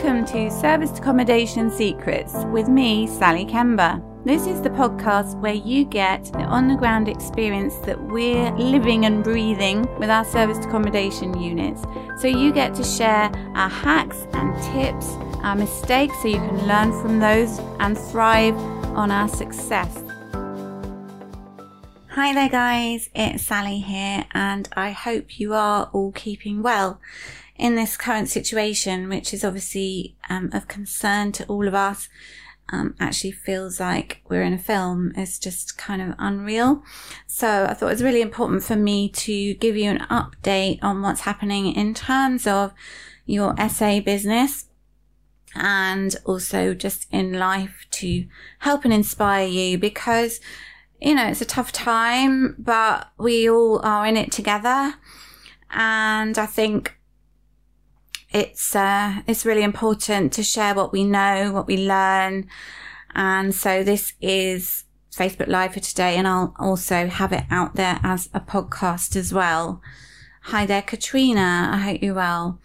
Welcome 0.00 0.26
to 0.26 0.48
Serviced 0.48 0.98
Accommodation 0.98 1.72
Secrets 1.72 2.32
with 2.52 2.68
me, 2.68 3.08
Sally 3.08 3.44
Kemba. 3.44 4.00
This 4.24 4.46
is 4.46 4.62
the 4.62 4.70
podcast 4.70 5.36
where 5.40 5.54
you 5.54 5.84
get 5.84 6.26
the 6.26 6.44
on 6.44 6.68
the 6.68 6.76
ground 6.76 7.08
experience 7.08 7.74
that 7.78 8.00
we're 8.00 8.52
living 8.52 9.06
and 9.06 9.24
breathing 9.24 9.82
with 9.98 10.08
our 10.08 10.24
serviced 10.24 10.68
accommodation 10.68 11.36
units. 11.40 11.82
So 12.20 12.28
you 12.28 12.52
get 12.52 12.76
to 12.76 12.84
share 12.84 13.28
our 13.56 13.68
hacks 13.68 14.24
and 14.34 14.54
tips, 14.72 15.08
our 15.42 15.56
mistakes, 15.56 16.14
so 16.22 16.28
you 16.28 16.36
can 16.36 16.68
learn 16.68 16.92
from 17.02 17.18
those 17.18 17.58
and 17.80 17.98
thrive 17.98 18.56
on 18.96 19.10
our 19.10 19.26
success. 19.26 20.04
Hi 22.10 22.32
there, 22.34 22.48
guys, 22.48 23.10
it's 23.16 23.42
Sally 23.42 23.80
here, 23.80 24.26
and 24.30 24.68
I 24.76 24.92
hope 24.92 25.40
you 25.40 25.54
are 25.54 25.90
all 25.92 26.12
keeping 26.12 26.62
well 26.62 27.00
in 27.58 27.74
this 27.74 27.96
current 27.96 28.28
situation, 28.28 29.08
which 29.08 29.34
is 29.34 29.44
obviously 29.44 30.16
um, 30.30 30.50
of 30.52 30.68
concern 30.68 31.32
to 31.32 31.46
all 31.46 31.66
of 31.66 31.74
us. 31.74 32.08
Um, 32.70 32.94
actually 33.00 33.30
feels 33.30 33.80
like 33.80 34.20
we're 34.28 34.42
in 34.42 34.52
a 34.52 34.58
film 34.58 35.12
is 35.16 35.38
just 35.38 35.78
kind 35.78 36.02
of 36.02 36.14
unreal. 36.18 36.82
So 37.26 37.64
I 37.64 37.72
thought 37.72 37.86
it 37.86 37.94
was 37.94 38.02
really 38.02 38.20
important 38.20 38.62
for 38.62 38.76
me 38.76 39.08
to 39.08 39.54
give 39.54 39.74
you 39.74 39.90
an 39.90 40.06
update 40.10 40.78
on 40.82 41.00
what's 41.00 41.22
happening 41.22 41.74
in 41.74 41.94
terms 41.94 42.46
of 42.46 42.74
your 43.24 43.54
SA 43.70 44.00
business 44.00 44.66
and 45.54 46.14
also 46.26 46.74
just 46.74 47.06
in 47.10 47.38
life 47.38 47.86
to 47.92 48.26
help 48.58 48.84
and 48.84 48.92
inspire 48.92 49.48
you 49.48 49.78
because 49.78 50.38
you 51.00 51.14
know, 51.14 51.26
it's 51.28 51.40
a 51.40 51.46
tough 51.46 51.72
time, 51.72 52.56
but 52.58 53.08
we 53.18 53.48
all 53.48 53.80
are 53.84 54.06
in 54.06 54.16
it 54.16 54.32
together. 54.32 54.94
And 55.70 56.36
I 56.38 56.46
think 56.46 56.97
it's, 58.30 58.74
uh, 58.76 59.22
it's 59.26 59.46
really 59.46 59.62
important 59.62 60.32
to 60.34 60.42
share 60.42 60.74
what 60.74 60.92
we 60.92 61.04
know, 61.04 61.52
what 61.52 61.66
we 61.66 61.76
learn. 61.76 62.48
And 63.14 63.54
so 63.54 63.82
this 63.82 64.12
is 64.20 64.84
Facebook 65.14 65.48
Live 65.48 65.74
for 65.74 65.80
today, 65.80 66.16
and 66.16 66.28
I'll 66.28 66.54
also 66.58 67.08
have 67.08 67.32
it 67.32 67.44
out 67.50 67.74
there 67.74 67.98
as 68.02 68.28
a 68.32 68.40
podcast 68.40 69.16
as 69.16 69.32
well. 69.32 69.82
Hi 70.42 70.66
there, 70.66 70.82
Katrina. 70.82 71.70
I 71.72 71.78
hope 71.78 72.02
you're 72.02 72.14
well. 72.14 72.60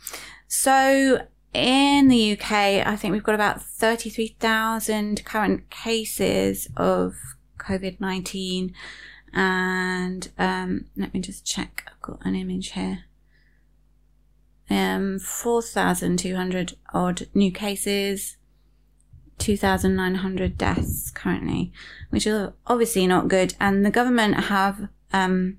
So 0.48 1.26
in 1.54 2.08
the 2.08 2.34
UK, 2.34 2.52
I 2.86 2.96
think 2.96 3.12
we've 3.12 3.24
got 3.24 3.36
about 3.36 3.62
33,000 3.62 5.24
current 5.26 5.70
cases 5.70 6.68
of 6.78 7.16
COVID 7.58 8.00
19. 8.00 8.74
And 9.34 10.30
um, 10.38 10.86
let 10.96 11.14
me 11.14 11.20
just 11.20 11.46
check. 11.46 11.84
I've 11.88 12.02
got 12.02 12.26
an 12.26 12.36
image 12.36 12.72
here. 12.72 13.06
Um, 14.70 15.20
4,200 15.20 16.74
odd 16.94 17.28
new 17.34 17.52
cases, 17.52 18.38
2,900 19.38 20.58
deaths 20.58 21.12
currently, 21.12 21.72
which 22.10 22.26
is 22.26 22.50
obviously 22.68 23.06
not 23.08 23.28
good. 23.28 23.56
And 23.60 23.86
the 23.86 23.92
government 23.92 24.46
have 24.46 24.88
um, 25.12 25.58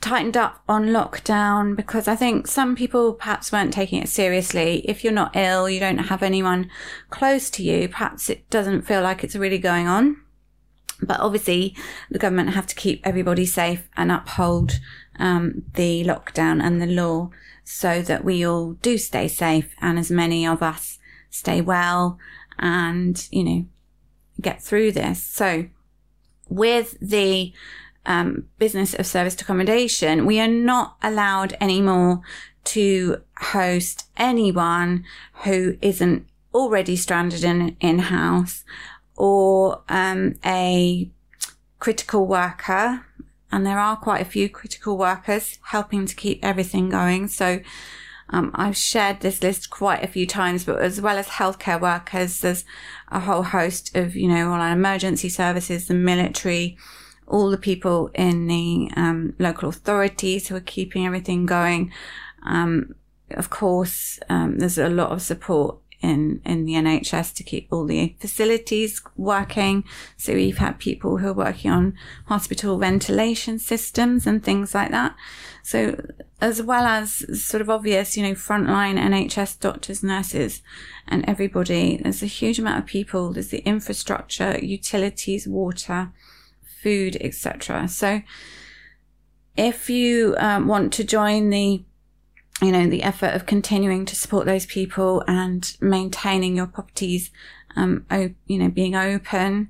tightened 0.00 0.36
up 0.36 0.62
on 0.68 0.86
lockdown 0.86 1.76
because 1.76 2.08
I 2.08 2.16
think 2.16 2.46
some 2.46 2.74
people 2.74 3.14
perhaps 3.14 3.52
weren't 3.52 3.72
taking 3.72 4.02
it 4.02 4.08
seriously. 4.08 4.80
If 4.84 5.04
you're 5.04 5.12
not 5.12 5.36
ill, 5.36 5.70
you 5.70 5.80
don't 5.80 5.98
have 5.98 6.22
anyone 6.22 6.68
close 7.08 7.48
to 7.50 7.62
you, 7.62 7.88
perhaps 7.88 8.28
it 8.28 8.50
doesn't 8.50 8.82
feel 8.82 9.02
like 9.02 9.22
it's 9.22 9.36
really 9.36 9.58
going 9.58 9.86
on. 9.86 10.16
But 11.00 11.20
obviously, 11.20 11.74
the 12.10 12.18
government 12.18 12.50
have 12.50 12.66
to 12.68 12.74
keep 12.74 13.00
everybody 13.04 13.46
safe 13.46 13.88
and 13.96 14.12
uphold 14.12 14.80
um, 15.18 15.64
the 15.74 16.04
lockdown 16.04 16.62
and 16.62 16.80
the 16.80 16.86
law 16.86 17.30
so 17.64 18.02
that 18.02 18.24
we 18.24 18.46
all 18.46 18.72
do 18.74 18.98
stay 18.98 19.28
safe 19.28 19.74
and 19.80 19.98
as 19.98 20.10
many 20.10 20.46
of 20.46 20.62
us 20.62 20.98
stay 21.30 21.60
well 21.60 22.18
and, 22.58 23.28
you 23.30 23.44
know, 23.44 23.66
get 24.40 24.62
through 24.62 24.92
this. 24.92 25.22
So 25.22 25.66
with 26.48 26.98
the 27.00 27.52
um, 28.04 28.46
business 28.58 28.94
of 28.94 29.06
serviced 29.06 29.40
accommodation, 29.40 30.26
we 30.26 30.40
are 30.40 30.48
not 30.48 30.96
allowed 31.02 31.56
anymore 31.60 32.22
to 32.64 33.22
host 33.38 34.06
anyone 34.16 35.04
who 35.44 35.76
isn't 35.80 36.26
already 36.54 36.96
stranded 36.96 37.42
in 37.44 37.76
in 37.80 37.98
house 37.98 38.64
or 39.16 39.82
um, 39.88 40.34
a 40.44 41.10
critical 41.78 42.26
worker. 42.26 43.04
And 43.52 43.66
there 43.66 43.78
are 43.78 43.96
quite 43.96 44.22
a 44.22 44.30
few 44.30 44.48
critical 44.48 44.96
workers 44.96 45.58
helping 45.62 46.06
to 46.06 46.16
keep 46.16 46.42
everything 46.42 46.88
going. 46.88 47.28
So 47.28 47.60
um, 48.30 48.50
I've 48.54 48.76
shared 48.76 49.20
this 49.20 49.42
list 49.42 49.68
quite 49.68 50.02
a 50.02 50.08
few 50.08 50.26
times, 50.26 50.64
but 50.64 50.80
as 50.80 51.00
well 51.00 51.18
as 51.18 51.28
healthcare 51.28 51.80
workers, 51.80 52.40
there's 52.40 52.64
a 53.08 53.20
whole 53.20 53.42
host 53.42 53.94
of, 53.94 54.16
you 54.16 54.26
know, 54.26 54.50
all 54.50 54.60
our 54.60 54.72
emergency 54.72 55.28
services, 55.28 55.86
the 55.86 55.94
military, 55.94 56.78
all 57.26 57.50
the 57.50 57.58
people 57.58 58.10
in 58.14 58.46
the 58.46 58.90
um, 58.96 59.34
local 59.38 59.68
authorities 59.68 60.48
who 60.48 60.56
are 60.56 60.60
keeping 60.60 61.06
everything 61.06 61.44
going. 61.44 61.92
Um, 62.44 62.94
of 63.30 63.50
course, 63.50 64.18
um, 64.30 64.58
there's 64.58 64.78
a 64.78 64.88
lot 64.88 65.12
of 65.12 65.20
support 65.20 65.76
in, 66.02 66.40
in 66.44 66.64
the 66.64 66.74
NHS 66.74 67.34
to 67.36 67.42
keep 67.42 67.68
all 67.70 67.84
the 67.84 68.14
facilities 68.18 69.00
working. 69.16 69.84
So 70.16 70.34
we've 70.34 70.58
had 70.58 70.78
people 70.78 71.18
who 71.18 71.28
are 71.28 71.32
working 71.32 71.70
on 71.70 71.94
hospital 72.26 72.78
ventilation 72.78 73.58
systems 73.58 74.26
and 74.26 74.44
things 74.44 74.74
like 74.74 74.90
that. 74.90 75.16
So 75.62 76.04
as 76.40 76.60
well 76.60 76.86
as 76.86 77.40
sort 77.40 77.60
of 77.60 77.70
obvious, 77.70 78.16
you 78.16 78.24
know, 78.24 78.32
frontline 78.32 78.98
NHS 78.98 79.60
doctors, 79.60 80.02
nurses 80.02 80.60
and 81.06 81.24
everybody, 81.28 81.98
there's 81.98 82.22
a 82.22 82.26
huge 82.26 82.58
amount 82.58 82.80
of 82.80 82.86
people. 82.86 83.32
There's 83.32 83.48
the 83.48 83.58
infrastructure, 83.58 84.58
utilities, 84.58 85.46
water, 85.46 86.12
food, 86.82 87.16
etc. 87.20 87.86
So 87.88 88.22
if 89.56 89.88
you 89.88 90.34
um, 90.38 90.66
want 90.66 90.92
to 90.94 91.04
join 91.04 91.50
the 91.50 91.84
you 92.62 92.70
know, 92.70 92.88
the 92.88 93.02
effort 93.02 93.34
of 93.34 93.44
continuing 93.44 94.06
to 94.06 94.16
support 94.16 94.46
those 94.46 94.66
people 94.66 95.24
and 95.26 95.76
maintaining 95.80 96.56
your 96.56 96.66
properties, 96.66 97.30
um, 97.74 98.06
you 98.46 98.58
know, 98.58 98.68
being 98.68 98.94
open 98.94 99.68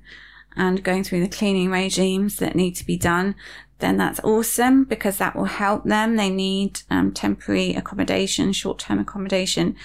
and 0.55 0.83
going 0.83 1.03
through 1.03 1.21
the 1.21 1.27
cleaning 1.27 1.71
regimes 1.71 2.37
that 2.37 2.55
need 2.55 2.75
to 2.75 2.85
be 2.85 2.95
done, 2.95 3.33
then 3.79 3.97
that's 3.97 4.19
awesome 4.19 4.83
because 4.83 5.17
that 5.17 5.35
will 5.35 5.45
help 5.45 5.83
them. 5.85 6.15
They 6.15 6.29
need 6.29 6.81
um, 6.91 7.11
temporary 7.11 7.73
accommodation, 7.73 8.53
short-term 8.53 8.99
accommodation. 8.99 9.75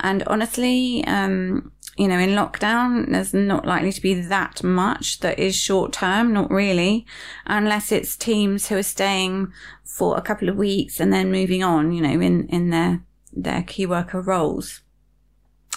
And 0.00 0.22
honestly, 0.24 1.02
um, 1.06 1.72
you 1.96 2.08
know, 2.08 2.18
in 2.18 2.30
lockdown, 2.30 3.10
there's 3.10 3.34
not 3.34 3.66
likely 3.66 3.92
to 3.92 4.00
be 4.00 4.14
that 4.14 4.62
much 4.62 5.20
that 5.20 5.38
is 5.38 5.54
short 5.54 5.92
term, 5.92 6.32
not 6.32 6.50
really, 6.50 7.04
unless 7.46 7.92
it's 7.92 8.16
teams 8.16 8.68
who 8.68 8.76
are 8.76 8.82
staying 8.82 9.52
for 9.84 10.16
a 10.16 10.22
couple 10.22 10.48
of 10.48 10.56
weeks 10.56 11.00
and 11.00 11.12
then 11.12 11.30
moving 11.30 11.62
on, 11.62 11.92
you 11.92 12.00
know, 12.00 12.20
in, 12.20 12.46
in 12.48 12.70
their, 12.70 13.02
their 13.32 13.62
key 13.62 13.84
worker 13.84 14.22
roles. 14.22 14.80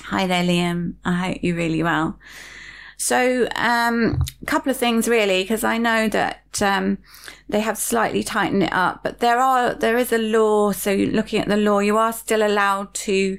Hi 0.04 0.26
there, 0.26 0.44
Liam. 0.44 0.94
I 1.04 1.14
hope 1.14 1.38
you're 1.42 1.56
really 1.56 1.84
well. 1.84 2.18
So, 2.98 3.50
um, 3.58 4.22
a 4.42 4.46
couple 4.46 4.72
of 4.72 4.78
things 4.78 5.10
really, 5.10 5.44
because 5.44 5.66
I 5.66 5.78
know 5.78 6.08
that, 6.08 6.62
um, 6.62 7.00
they 7.50 7.60
have 7.60 7.78
slightly 7.78 8.24
tightened 8.24 8.64
it 8.64 8.72
up, 8.72 9.04
but 9.04 9.20
there 9.20 9.40
are, 9.40 9.74
there 9.74 9.98
is 9.98 10.14
a 10.14 10.18
law. 10.18 10.72
So 10.72 10.96
looking 10.96 11.42
at 11.42 11.50
the 11.50 11.58
law, 11.58 11.80
you 11.80 11.98
are 11.98 12.14
still 12.14 12.42
allowed 12.42 12.94
to, 12.94 13.38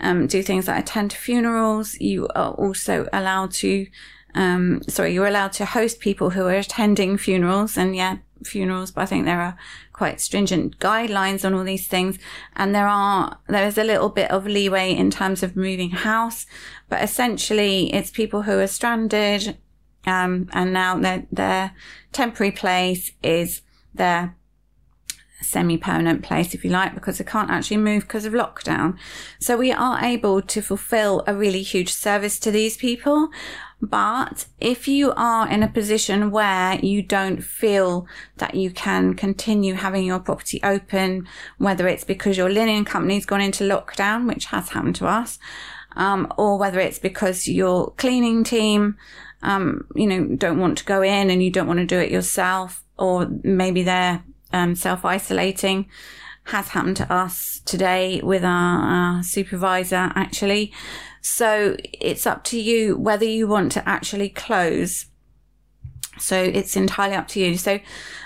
um, 0.00 0.26
do 0.26 0.42
things 0.42 0.68
like 0.68 0.80
attend 0.82 1.12
funerals. 1.12 1.98
You 2.00 2.28
are 2.34 2.52
also 2.52 3.08
allowed 3.12 3.52
to, 3.52 3.86
um, 4.34 4.82
sorry, 4.88 5.14
you're 5.14 5.26
allowed 5.26 5.52
to 5.54 5.64
host 5.64 6.00
people 6.00 6.30
who 6.30 6.46
are 6.46 6.54
attending 6.54 7.16
funerals 7.16 7.76
and 7.76 7.96
yeah, 7.96 8.18
funerals, 8.44 8.90
but 8.90 9.02
I 9.02 9.06
think 9.06 9.24
there 9.24 9.40
are 9.40 9.56
quite 9.92 10.20
stringent 10.20 10.78
guidelines 10.78 11.44
on 11.44 11.54
all 11.54 11.64
these 11.64 11.88
things. 11.88 12.18
And 12.54 12.74
there 12.74 12.86
are, 12.86 13.38
there 13.48 13.66
is 13.66 13.78
a 13.78 13.84
little 13.84 14.08
bit 14.08 14.30
of 14.30 14.46
leeway 14.46 14.94
in 14.94 15.10
terms 15.10 15.42
of 15.42 15.56
moving 15.56 15.90
house, 15.90 16.46
but 16.88 17.02
essentially 17.02 17.92
it's 17.92 18.10
people 18.10 18.42
who 18.42 18.58
are 18.58 18.66
stranded, 18.66 19.58
um, 20.06 20.48
and 20.52 20.72
now 20.72 20.98
their, 20.98 21.26
their 21.32 21.72
temporary 22.12 22.52
place 22.52 23.12
is 23.22 23.62
their 23.92 24.36
semi-permanent 25.40 26.22
place, 26.22 26.54
if 26.54 26.64
you 26.64 26.70
like, 26.70 26.94
because 26.94 27.18
they 27.18 27.24
can't 27.24 27.50
actually 27.50 27.76
move 27.76 28.02
because 28.02 28.24
of 28.24 28.32
lockdown. 28.32 28.96
So 29.38 29.56
we 29.56 29.72
are 29.72 30.02
able 30.02 30.42
to 30.42 30.60
fulfill 30.60 31.22
a 31.26 31.34
really 31.34 31.62
huge 31.62 31.92
service 31.92 32.38
to 32.40 32.50
these 32.50 32.76
people. 32.76 33.30
But 33.80 34.46
if 34.58 34.88
you 34.88 35.12
are 35.16 35.48
in 35.48 35.62
a 35.62 35.68
position 35.68 36.32
where 36.32 36.80
you 36.80 37.00
don't 37.00 37.40
feel 37.40 38.08
that 38.38 38.56
you 38.56 38.70
can 38.70 39.14
continue 39.14 39.74
having 39.74 40.04
your 40.04 40.18
property 40.18 40.58
open, 40.64 41.28
whether 41.58 41.86
it's 41.86 42.04
because 42.04 42.36
your 42.36 42.50
linen 42.50 42.84
company's 42.84 43.24
gone 43.24 43.40
into 43.40 43.62
lockdown, 43.62 44.26
which 44.26 44.46
has 44.46 44.70
happened 44.70 44.96
to 44.96 45.06
us, 45.06 45.38
um, 45.94 46.32
or 46.36 46.58
whether 46.58 46.80
it's 46.80 46.98
because 46.98 47.46
your 47.46 47.92
cleaning 47.92 48.42
team, 48.42 48.96
um, 49.42 49.86
you 49.94 50.08
know, 50.08 50.36
don't 50.36 50.58
want 50.58 50.78
to 50.78 50.84
go 50.84 51.02
in 51.02 51.30
and 51.30 51.40
you 51.40 51.50
don't 51.50 51.68
want 51.68 51.78
to 51.78 51.86
do 51.86 52.00
it 52.00 52.10
yourself, 52.10 52.82
or 52.98 53.28
maybe 53.44 53.84
they're 53.84 54.24
um, 54.52 54.74
self 54.74 55.04
isolating 55.04 55.86
has 56.44 56.68
happened 56.68 56.96
to 56.96 57.12
us 57.12 57.60
today 57.66 58.20
with 58.22 58.42
our, 58.44 58.80
our, 58.80 59.22
supervisor 59.22 60.10
actually. 60.14 60.72
So 61.20 61.76
it's 61.82 62.26
up 62.26 62.42
to 62.44 62.60
you 62.60 62.96
whether 62.96 63.26
you 63.26 63.46
want 63.46 63.72
to 63.72 63.86
actually 63.86 64.30
close. 64.30 65.06
So 66.18 66.42
it's 66.42 66.74
entirely 66.74 67.16
up 67.16 67.28
to 67.28 67.40
you. 67.40 67.58
So 67.58 67.80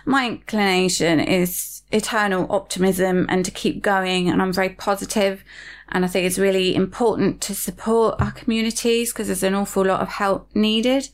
my 0.06 0.28
inclination 0.28 1.18
is 1.18 1.82
eternal 1.90 2.46
optimism 2.50 3.26
and 3.28 3.44
to 3.44 3.50
keep 3.50 3.82
going. 3.82 4.28
And 4.28 4.40
I'm 4.40 4.52
very 4.52 4.70
positive. 4.70 5.44
and 5.88 6.04
I 6.04 6.08
think 6.08 6.26
it's 6.26 6.38
really 6.38 6.74
important 6.74 7.40
to 7.42 7.54
support 7.54 8.20
our 8.20 8.32
communities 8.32 9.12
because 9.12 9.26
there's 9.26 9.42
an 9.42 9.54
awful 9.54 9.84
lot 9.84 10.00
of 10.00 10.08
help 10.08 10.48
needed. 10.54 11.08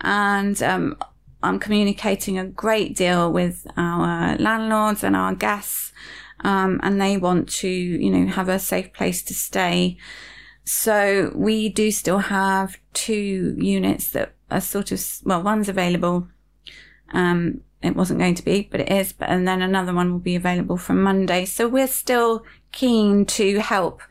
And 0.00 0.62
um, 0.62 0.96
I'm 1.42 1.58
communicating 1.58 2.38
a 2.38 2.46
great 2.46 2.96
deal 2.96 3.32
with 3.32 3.66
our 3.76 4.36
landlords 4.38 5.04
and 5.04 5.14
our 5.14 5.34
guests. 5.34 5.92
Um, 6.40 6.80
and 6.82 7.00
they 7.00 7.16
want 7.16 7.48
to, 7.60 7.68
you 7.68 8.10
know, 8.10 8.30
have 8.30 8.48
a 8.48 8.58
safe 8.58 8.92
place 8.92 9.22
to 9.24 9.34
stay. 9.34 9.96
So 10.64 11.32
we 11.34 11.68
do 11.68 11.90
still 11.90 12.18
have 12.18 12.76
two 12.92 13.56
units 13.58 14.10
that 14.10 14.34
are 14.50 14.60
sort 14.60 14.92
of, 14.92 15.02
well, 15.24 15.42
one's 15.42 15.68
available. 15.68 16.28
Um, 17.12 17.62
it 17.82 17.96
wasn't 17.96 18.18
going 18.18 18.34
to 18.34 18.44
be, 18.44 18.68
but 18.70 18.80
it 18.80 18.90
is. 18.90 19.12
But, 19.12 19.28
and 19.28 19.46
then 19.46 19.62
another 19.62 19.94
one 19.94 20.12
will 20.12 20.18
be 20.18 20.36
available 20.36 20.76
from 20.76 21.02
Monday. 21.02 21.44
So 21.44 21.68
we're 21.68 21.86
still 21.86 22.44
keen 22.72 23.24
to 23.26 23.60
help. 23.60 24.02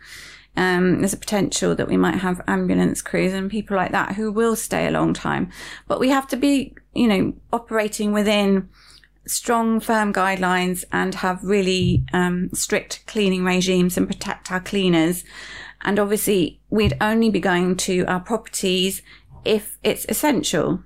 Um, 0.57 0.99
there's 0.99 1.13
a 1.13 1.17
potential 1.17 1.75
that 1.75 1.87
we 1.87 1.97
might 1.97 2.15
have 2.15 2.41
ambulance 2.47 3.01
crews 3.01 3.33
and 3.33 3.51
people 3.51 3.75
like 3.75 3.91
that 3.91 4.15
who 4.15 4.31
will 4.31 4.55
stay 4.55 4.87
a 4.87 4.91
long 4.91 5.13
time, 5.13 5.49
but 5.87 5.99
we 5.99 6.09
have 6.09 6.27
to 6.29 6.37
be, 6.37 6.75
you 6.93 7.07
know, 7.07 7.33
operating 7.51 8.13
within 8.13 8.69
strong, 9.27 9.79
firm 9.79 10.13
guidelines 10.13 10.83
and 10.91 11.15
have 11.15 11.43
really 11.43 12.05
um, 12.13 12.49
strict 12.53 13.05
cleaning 13.07 13.43
regimes 13.43 13.97
and 13.97 14.07
protect 14.07 14.51
our 14.51 14.59
cleaners. 14.59 15.23
And 15.81 15.99
obviously, 15.99 16.61
we'd 16.69 16.97
only 17.01 17.29
be 17.29 17.39
going 17.39 17.75
to 17.77 18.05
our 18.05 18.19
properties 18.19 19.01
if 19.43 19.77
it's 19.83 20.05
essential. 20.09 20.83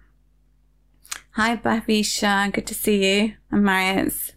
Hi, 1.33 1.56
Bavisha. 1.56 2.51
Good 2.51 2.68
to 2.68 2.74
see 2.74 3.06
you. 3.06 3.33
I'm 3.51 3.63
Marius. 3.63 4.33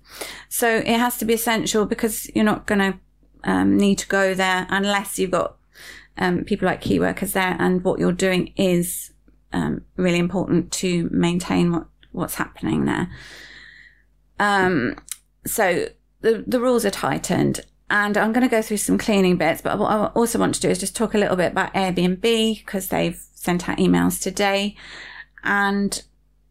So 0.48 0.68
it 0.68 0.98
has 0.98 1.16
to 1.18 1.24
be 1.24 1.34
essential 1.34 1.86
because 1.86 2.30
you're 2.34 2.44
not 2.44 2.66
going 2.66 2.78
to 2.78 2.98
um, 3.44 3.76
need 3.76 3.98
to 3.98 4.06
go 4.08 4.34
there 4.34 4.66
unless 4.70 5.18
you've 5.18 5.30
got 5.30 5.56
um, 6.18 6.44
people 6.44 6.66
like 6.66 6.80
key 6.80 7.00
workers 7.00 7.32
there. 7.32 7.56
And 7.58 7.82
what 7.84 7.98
you're 7.98 8.12
doing 8.12 8.52
is 8.56 9.12
um, 9.52 9.82
really 9.96 10.18
important 10.18 10.72
to 10.72 11.08
maintain 11.10 11.72
what, 11.72 11.86
what's 12.12 12.34
happening 12.36 12.84
there. 12.84 13.10
Um, 14.38 14.96
so 15.46 15.88
the, 16.20 16.44
the 16.46 16.60
rules 16.60 16.84
are 16.84 16.90
tightened. 16.90 17.60
And 17.90 18.16
I'm 18.16 18.32
going 18.32 18.48
to 18.48 18.50
go 18.50 18.62
through 18.62 18.78
some 18.78 18.96
cleaning 18.96 19.36
bits, 19.36 19.60
but 19.60 19.78
what 19.78 19.90
I 19.90 20.06
also 20.06 20.38
want 20.38 20.54
to 20.54 20.60
do 20.62 20.70
is 20.70 20.78
just 20.78 20.96
talk 20.96 21.12
a 21.12 21.18
little 21.18 21.36
bit 21.36 21.52
about 21.52 21.74
Airbnb 21.74 22.22
because 22.64 22.88
they've 22.88 23.20
sent 23.34 23.68
out 23.68 23.76
emails 23.76 24.18
today 24.18 24.76
and 25.44 26.02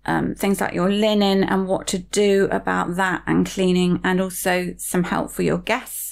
um, 0.06 0.36
things 0.36 0.62
like 0.62 0.76
your 0.76 0.92
linen 0.92 1.44
and 1.44 1.68
what 1.68 1.88
to 1.88 1.98
do 1.98 2.48
about 2.52 2.96
that 2.96 3.24
and 3.26 3.48
cleaning 3.48 4.00
and 4.04 4.22
also 4.22 4.76
some 4.78 5.04
help 5.04 5.32
for 5.32 5.42
your 5.42 5.58
guests 5.58 6.11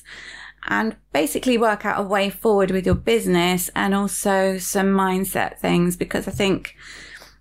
and 0.70 0.96
basically 1.12 1.58
work 1.58 1.84
out 1.86 2.00
a 2.00 2.04
way 2.04 2.30
forward 2.30 2.70
with 2.70 2.86
your 2.86 2.96
business 2.96 3.70
and 3.76 3.96
also 3.96 4.60
some 4.60 4.88
mindset 4.88 5.58
things 5.58 5.98
because 5.98 6.28
I 6.28 6.32
think, 6.32 6.76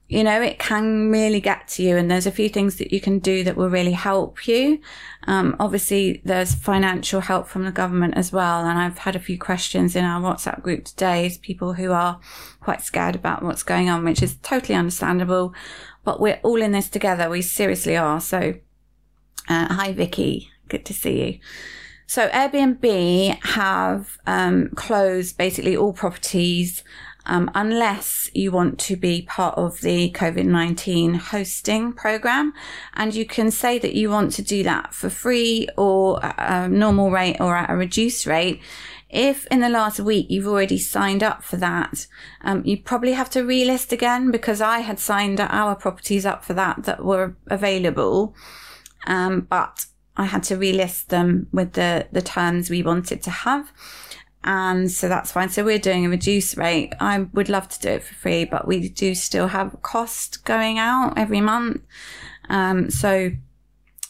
you 0.09 0.25
know, 0.25 0.41
it 0.41 0.59
can 0.59 1.11
really 1.11 1.39
get 1.39 1.69
to 1.69 1.83
you 1.83 1.99
and 1.99 2.11
there's 2.11 2.27
a 2.27 2.33
few 2.33 2.49
things 2.49 2.77
that 2.77 2.91
you 2.91 3.03
can 3.03 3.19
do 3.19 3.45
that 3.45 3.55
will 3.55 3.69
really 3.69 3.93
help 3.93 4.49
you. 4.49 4.81
Um, 5.27 5.57
obviously 5.61 6.23
there's 6.25 6.55
financial 6.55 7.21
help 7.21 7.49
from 7.49 7.67
the 7.67 7.71
government 7.71 8.17
as 8.17 8.33
well. 8.33 8.65
And 8.65 8.79
I've 8.79 8.99
had 8.99 9.15
a 9.15 9.21
few 9.21 9.39
questions 9.39 9.95
in 9.95 10.07
our 10.07 10.23
WhatsApp 10.23 10.63
group 10.63 10.87
today, 10.87 11.31
people 11.43 11.75
who 11.75 11.93
are 11.93 12.19
quite 12.61 12.81
scared 12.81 13.15
about 13.15 13.43
what's 13.43 13.63
going 13.63 13.91
on, 13.91 14.05
which 14.05 14.23
is 14.23 14.37
totally 14.37 14.75
understandable, 14.75 15.53
but 16.03 16.19
we're 16.19 16.41
all 16.43 16.63
in 16.63 16.73
this 16.73 16.89
together. 16.89 17.29
We 17.29 17.43
seriously 17.43 17.95
are. 17.95 18.23
So, 18.23 18.55
uh, 19.51 19.75
hi, 19.75 19.93
Vicky. 19.93 20.51
Good 20.69 20.87
to 20.87 20.95
see 20.95 21.23
you. 21.27 21.39
So 22.09 22.31
Airbnb 22.31 23.45
have 23.45 24.17
um, 24.27 24.71
closed 24.71 25.37
basically 25.37 25.77
all 25.77 25.93
properties 25.93 26.83
um, 27.27 27.51
unless 27.55 28.31
you 28.33 28.51
want 28.51 28.79
to 28.79 28.97
be 28.97 29.21
part 29.29 29.59
of 29.59 29.83
the 29.83 30.11
COVID 30.13 30.47
19 30.47 31.15
hosting 31.15 31.93
program. 31.93 32.55
And 32.95 33.15
you 33.15 33.27
can 33.27 33.51
say 33.51 33.79
that 33.81 33.93
you 33.93 34.09
want 34.09 34.33
to 34.33 34.43
do 34.43 34.63
that 34.63 34.95
for 34.95 35.11
free 35.11 35.69
or 35.77 36.19
a 36.23 36.67
normal 36.67 37.11
rate 37.11 37.37
or 37.41 37.55
at 37.55 37.69
a 37.69 37.77
reduced 37.77 38.25
rate. 38.25 38.63
If 39.11 39.47
in 39.49 39.61
the 39.61 39.69
last 39.69 40.01
week 40.01 40.29
you've 40.31 40.47
already 40.47 40.79
signed 40.79 41.23
up 41.23 41.43
for 41.43 41.59
that, 41.59 42.07
um, 42.41 42.63
you 42.65 42.79
probably 42.79 43.13
have 43.13 43.29
to 43.31 43.43
relist 43.43 43.93
again 43.93 44.31
because 44.31 44.63
I 44.63 44.79
had 44.79 44.99
signed 44.99 45.41
our 45.41 45.75
properties 45.75 46.25
up 46.25 46.43
for 46.43 46.55
that 46.55 46.85
that 46.85 47.05
were 47.05 47.37
available. 47.49 48.35
Um, 49.07 49.43
but 49.43 49.85
I 50.19 50.25
had 50.25 50.43
to 50.45 50.57
relist 50.57 51.07
them 51.07 51.47
with 51.53 51.75
the, 51.75 52.09
the 52.13 52.21
terms 52.21 52.69
we 52.69 52.83
wanted 52.83 53.23
to 53.23 53.31
have. 53.31 53.73
And 54.45 54.91
so 54.91 55.09
that's 55.09 55.33
fine. 55.33 55.49
So 55.49 55.65
we're 55.65 55.79
doing 55.79 56.05
a 56.05 56.11
reduced 56.11 56.57
rate. 56.57 56.93
I 57.01 57.21
would 57.33 57.49
love 57.49 57.69
to 57.69 57.81
do 57.81 57.89
it 57.91 58.03
for 58.03 58.15
free, 58.15 58.45
but 58.45 58.67
we 58.67 58.89
do 58.89 59.15
still 59.15 59.49
have 59.49 59.81
cost 59.83 60.45
going 60.45 60.79
out 60.79 61.15
every 61.17 61.41
month. 61.41 61.83
Um, 62.49 62.91
so 62.91 63.31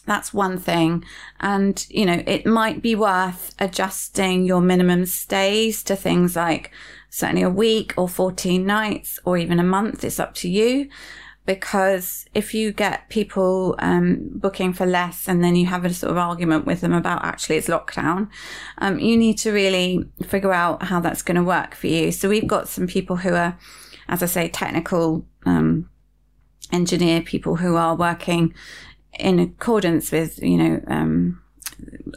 that's 0.05 0.33
one 0.33 0.57
thing. 0.57 1.03
And, 1.39 1.85
you 1.89 2.05
know, 2.05 2.23
it 2.25 2.45
might 2.45 2.81
be 2.81 2.95
worth 2.95 3.55
adjusting 3.59 4.45
your 4.45 4.61
minimum 4.61 5.05
stays 5.05 5.83
to 5.83 5.95
things 5.95 6.35
like 6.35 6.71
certainly 7.09 7.43
a 7.43 7.49
week 7.49 7.93
or 7.97 8.07
14 8.07 8.65
nights 8.65 9.19
or 9.25 9.37
even 9.37 9.59
a 9.59 9.63
month. 9.63 10.03
It's 10.03 10.19
up 10.19 10.33
to 10.35 10.49
you 10.49 10.89
because 11.49 12.27
if 12.35 12.53
you 12.53 12.71
get 12.71 13.09
people 13.09 13.73
um, 13.79 14.29
booking 14.35 14.71
for 14.71 14.85
less 14.85 15.27
and 15.27 15.43
then 15.43 15.55
you 15.55 15.65
have 15.65 15.83
a 15.83 15.91
sort 15.91 16.11
of 16.11 16.17
argument 16.17 16.67
with 16.67 16.81
them 16.81 16.93
about 16.93 17.25
actually 17.25 17.57
it's 17.57 17.67
lockdown, 17.67 18.29
um, 18.77 18.99
you 18.99 19.17
need 19.17 19.35
to 19.39 19.51
really 19.51 20.05
figure 20.27 20.53
out 20.53 20.83
how 20.83 20.99
that's 20.99 21.23
going 21.23 21.37
to 21.37 21.43
work 21.43 21.73
for 21.73 21.87
you. 21.87 22.11
So 22.11 22.29
we've 22.29 22.45
got 22.45 22.67
some 22.67 22.85
people 22.85 23.15
who 23.15 23.33
are, 23.33 23.57
as 24.07 24.21
I 24.21 24.27
say, 24.27 24.47
technical 24.47 25.25
um, 25.47 25.89
engineer 26.71 27.21
people 27.21 27.55
who 27.55 27.75
are 27.77 27.95
working 27.95 28.53
in 29.17 29.39
accordance 29.39 30.11
with, 30.11 30.37
you 30.43 30.55
know, 30.55 30.83
um, 30.85 31.41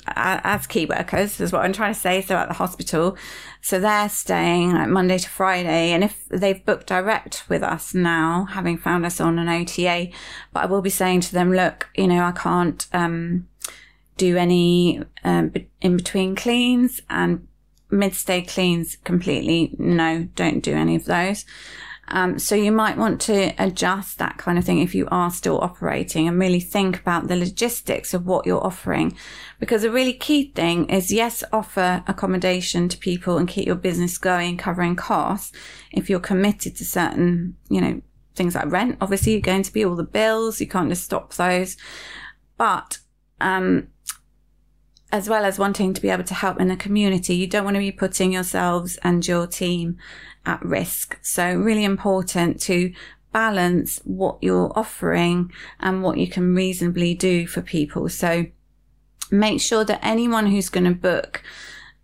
as 0.07 0.67
key 0.67 0.87
workers 0.87 1.41
is 1.41 1.53
what 1.53 1.63
I'm 1.63 1.73
trying 1.73 1.95
to 1.95 1.99
say. 1.99 2.23
So 2.23 2.37
at 2.37 2.49
the 2.49 2.55
hospital, 2.55 3.17
so 3.61 3.79
they're 3.79 4.09
staying 4.09 4.73
like 4.73 4.89
Monday 4.89 5.19
to 5.19 5.29
Friday. 5.29 5.91
And 5.91 6.03
if 6.05 6.29
they've 6.29 6.65
booked 6.65 6.87
direct 6.89 7.49
with 7.49 7.63
us 7.63 7.95
now, 7.95 8.47
having 8.51 8.77
found 8.77 9.07
us 9.07 9.21
on 9.21 9.39
an 9.39 9.49
OTA, 9.49 10.11
but 10.53 10.65
I 10.65 10.67
will 10.67 10.83
be 10.83 10.91
saying 10.91 11.21
to 11.23 11.33
them, 11.33 11.53
look, 11.53 11.89
you 11.97 12.09
know, 12.09 12.25
I 12.25 12.33
can't, 12.33 12.87
um, 12.93 13.49
do 14.17 14.37
any, 14.37 15.03
um, 15.25 15.53
in 15.81 15.97
between 15.97 16.37
cleans 16.37 17.01
and 17.09 17.47
mid 17.91 18.15
stay 18.15 18.43
cleans 18.43 18.97
completely. 19.05 19.75
No, 19.79 20.29
don't 20.35 20.63
do 20.63 20.75
any 20.75 20.97
of 20.97 21.05
those. 21.05 21.45
Um, 22.09 22.39
so 22.39 22.55
you 22.55 22.73
might 22.73 22.99
want 22.99 23.21
to 23.23 23.55
adjust 23.59 24.19
that 24.19 24.37
kind 24.37 24.59
of 24.59 24.65
thing 24.65 24.81
if 24.81 24.95
you 24.95 25.09
are 25.11 25.31
still 25.31 25.59
operating 25.61 26.29
and 26.29 26.39
really 26.39 26.61
think 26.61 26.99
about 26.99 27.29
the 27.29 27.37
logistics 27.37 28.13
of 28.13 28.27
what 28.27 28.45
you're 28.45 28.65
offering. 28.65 29.17
Because 29.61 29.85
a 29.85 29.91
really 29.91 30.13
key 30.13 30.51
thing 30.51 30.89
is 30.91 31.13
yes, 31.13 31.45
offer 31.53 32.03
accommodation 32.07 32.89
to 32.89 32.99
people 32.99 33.39
and 33.39 33.49
keep 33.49 33.67
your 33.67 33.77
business 33.77 34.19
going, 34.19 34.57
covering 34.57 34.97
costs. 34.97 35.53
If 35.93 36.11
you're 36.11 36.21
committed 36.21 36.77
to 36.77 36.85
certain, 36.85 37.57
you 37.69 37.81
know, 37.81 38.03
things 38.35 38.55
like 38.55 38.71
rent, 38.71 38.99
obviously 39.01 39.33
you're 39.33 39.41
going 39.41 39.63
to 39.63 39.73
be 39.73 39.85
all 39.85 39.97
the 39.97 40.03
bills. 40.03 40.61
You 40.61 40.67
can't 40.67 40.89
just 40.89 41.05
stop 41.05 41.33
those. 41.35 41.77
But, 42.59 42.99
um, 43.41 43.89
as 45.13 45.29
well 45.29 45.45
as 45.45 45.59
wanting 45.59 45.93
to 45.93 46.01
be 46.01 46.09
able 46.09 46.25
to 46.25 46.35
help 46.35 46.59
in 46.59 46.69
the 46.69 46.77
community, 46.77 47.37
you 47.37 47.47
don't 47.47 47.65
want 47.65 47.75
to 47.75 47.81
be 47.81 47.93
putting 47.93 48.33
yourselves 48.33 48.97
and 49.05 49.27
your 49.29 49.47
team 49.47 49.99
at 50.47 50.65
risk. 50.65 51.19
So 51.23 51.55
really 51.55 51.85
important 51.85 52.61
to 52.63 52.93
balance 53.31 54.01
what 54.05 54.39
you're 54.41 54.73
offering 54.75 55.53
and 55.81 56.03
what 56.03 56.17
you 56.17 56.29
can 56.29 56.55
reasonably 56.55 57.15
do 57.15 57.47
for 57.47 57.61
people. 57.61 58.09
So 58.09 58.47
make 59.31 59.61
sure 59.61 59.85
that 59.85 60.01
anyone 60.03 60.47
who's 60.47 60.71
going 60.71 60.85
to 60.85 60.99
book 60.99 61.43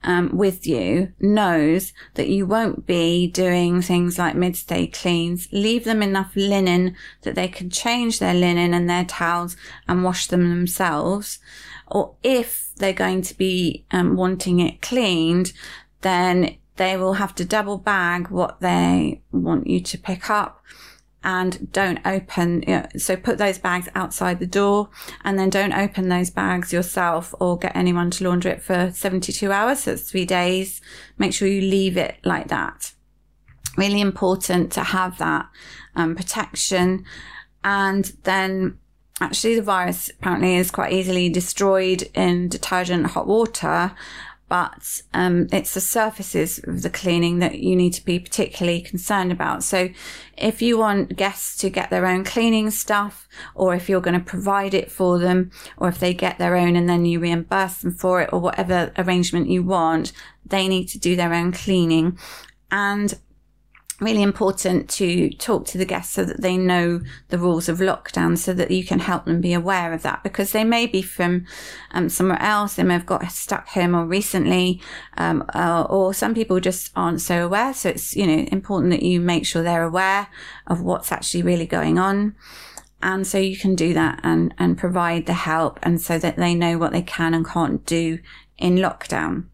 um, 0.04 0.30
with 0.36 0.66
you 0.66 1.12
knows 1.20 1.92
that 2.14 2.28
you 2.28 2.46
won't 2.46 2.86
be 2.86 3.26
doing 3.26 3.82
things 3.82 4.18
like 4.18 4.36
mid-stay 4.36 4.86
cleans. 4.86 5.48
Leave 5.52 5.84
them 5.84 6.02
enough 6.02 6.32
linen 6.36 6.96
that 7.22 7.34
they 7.34 7.48
can 7.48 7.70
change 7.70 8.18
their 8.18 8.34
linen 8.34 8.74
and 8.74 8.88
their 8.88 9.04
towels 9.04 9.56
and 9.86 10.04
wash 10.04 10.28
them 10.28 10.48
themselves. 10.50 11.38
Or 11.86 12.14
if 12.22 12.70
they're 12.76 12.92
going 12.92 13.22
to 13.22 13.36
be 13.36 13.84
um, 13.90 14.16
wanting 14.16 14.60
it 14.60 14.80
cleaned, 14.80 15.52
then 16.02 16.56
they 16.76 16.96
will 16.96 17.14
have 17.14 17.34
to 17.34 17.44
double 17.44 17.78
bag 17.78 18.28
what 18.28 18.60
they 18.60 19.20
want 19.32 19.66
you 19.66 19.80
to 19.80 19.98
pick 19.98 20.30
up 20.30 20.62
and 21.24 21.70
don't 21.72 21.98
open, 22.06 22.62
you 22.66 22.76
know, 22.76 22.86
so 22.96 23.16
put 23.16 23.38
those 23.38 23.58
bags 23.58 23.88
outside 23.94 24.38
the 24.38 24.46
door 24.46 24.88
and 25.24 25.38
then 25.38 25.50
don't 25.50 25.72
open 25.72 26.08
those 26.08 26.30
bags 26.30 26.72
yourself 26.72 27.34
or 27.40 27.58
get 27.58 27.74
anyone 27.74 28.10
to 28.12 28.24
launder 28.24 28.48
it 28.48 28.62
for 28.62 28.92
72 28.92 29.50
hours. 29.50 29.80
So 29.80 29.92
it's 29.92 30.08
three 30.08 30.24
days. 30.24 30.80
Make 31.18 31.34
sure 31.34 31.48
you 31.48 31.62
leave 31.62 31.96
it 31.96 32.16
like 32.24 32.48
that. 32.48 32.92
really 33.76 34.00
important 34.00 34.72
to 34.72 34.82
have 34.82 35.18
that 35.18 35.48
um, 35.96 36.14
protection. 36.14 37.04
And 37.64 38.12
then 38.22 38.78
actually 39.20 39.56
the 39.56 39.62
virus 39.62 40.08
apparently 40.10 40.56
is 40.56 40.70
quite 40.70 40.92
easily 40.92 41.28
destroyed 41.28 42.08
in 42.14 42.48
detergent 42.48 43.06
hot 43.06 43.26
water 43.26 43.92
but 44.48 45.02
um, 45.12 45.46
it's 45.52 45.74
the 45.74 45.80
surfaces 45.80 46.58
of 46.64 46.82
the 46.82 46.90
cleaning 46.90 47.38
that 47.40 47.58
you 47.58 47.76
need 47.76 47.92
to 47.94 48.04
be 48.04 48.18
particularly 48.18 48.80
concerned 48.80 49.30
about. 49.30 49.62
So 49.62 49.90
if 50.36 50.62
you 50.62 50.78
want 50.78 51.16
guests 51.16 51.56
to 51.58 51.70
get 51.70 51.90
their 51.90 52.06
own 52.06 52.24
cleaning 52.24 52.70
stuff, 52.70 53.28
or 53.54 53.74
if 53.74 53.88
you're 53.88 54.00
going 54.00 54.18
to 54.18 54.24
provide 54.24 54.74
it 54.74 54.90
for 54.90 55.18
them, 55.18 55.50
or 55.76 55.88
if 55.88 55.98
they 55.98 56.14
get 56.14 56.38
their 56.38 56.56
own 56.56 56.76
and 56.76 56.88
then 56.88 57.04
you 57.04 57.20
reimburse 57.20 57.78
them 57.78 57.92
for 57.92 58.22
it, 58.22 58.30
or 58.32 58.40
whatever 58.40 58.92
arrangement 58.96 59.48
you 59.48 59.62
want, 59.62 60.12
they 60.46 60.66
need 60.66 60.86
to 60.88 60.98
do 60.98 61.14
their 61.14 61.34
own 61.34 61.52
cleaning. 61.52 62.18
And 62.70 63.18
really 64.00 64.22
important 64.22 64.88
to 64.88 65.28
talk 65.30 65.66
to 65.66 65.78
the 65.78 65.84
guests 65.84 66.14
so 66.14 66.24
that 66.24 66.40
they 66.40 66.56
know 66.56 67.00
the 67.28 67.38
rules 67.38 67.68
of 67.68 67.78
lockdown 67.78 68.38
so 68.38 68.52
that 68.54 68.70
you 68.70 68.84
can 68.84 69.00
help 69.00 69.24
them 69.24 69.40
be 69.40 69.52
aware 69.52 69.92
of 69.92 70.02
that 70.02 70.22
because 70.22 70.52
they 70.52 70.62
may 70.62 70.86
be 70.86 71.02
from 71.02 71.44
um, 71.90 72.08
somewhere 72.08 72.40
else. 72.40 72.74
They 72.74 72.84
may 72.84 72.94
have 72.94 73.06
got 73.06 73.30
stuck 73.32 73.68
here 73.70 73.88
more 73.88 74.06
recently, 74.06 74.80
um, 75.16 75.44
uh, 75.52 75.82
or 75.90 76.14
some 76.14 76.32
people 76.32 76.60
just 76.60 76.92
aren't 76.94 77.20
so 77.20 77.44
aware. 77.44 77.74
So 77.74 77.88
it's, 77.88 78.14
you 78.14 78.26
know, 78.26 78.46
important 78.52 78.92
that 78.92 79.02
you 79.02 79.20
make 79.20 79.44
sure 79.44 79.62
they're 79.62 79.82
aware 79.82 80.28
of 80.68 80.80
what's 80.80 81.10
actually 81.10 81.42
really 81.42 81.66
going 81.66 81.98
on. 81.98 82.36
And 83.02 83.26
so 83.26 83.38
you 83.38 83.56
can 83.56 83.74
do 83.74 83.94
that 83.94 84.20
and, 84.22 84.54
and 84.58 84.78
provide 84.78 85.26
the 85.26 85.32
help 85.32 85.78
and 85.82 86.00
so 86.00 86.18
that 86.18 86.36
they 86.36 86.54
know 86.54 86.78
what 86.78 86.92
they 86.92 87.02
can 87.02 87.34
and 87.34 87.46
can't 87.46 87.84
do 87.84 88.20
in 88.58 88.76
lockdown. 88.76 89.46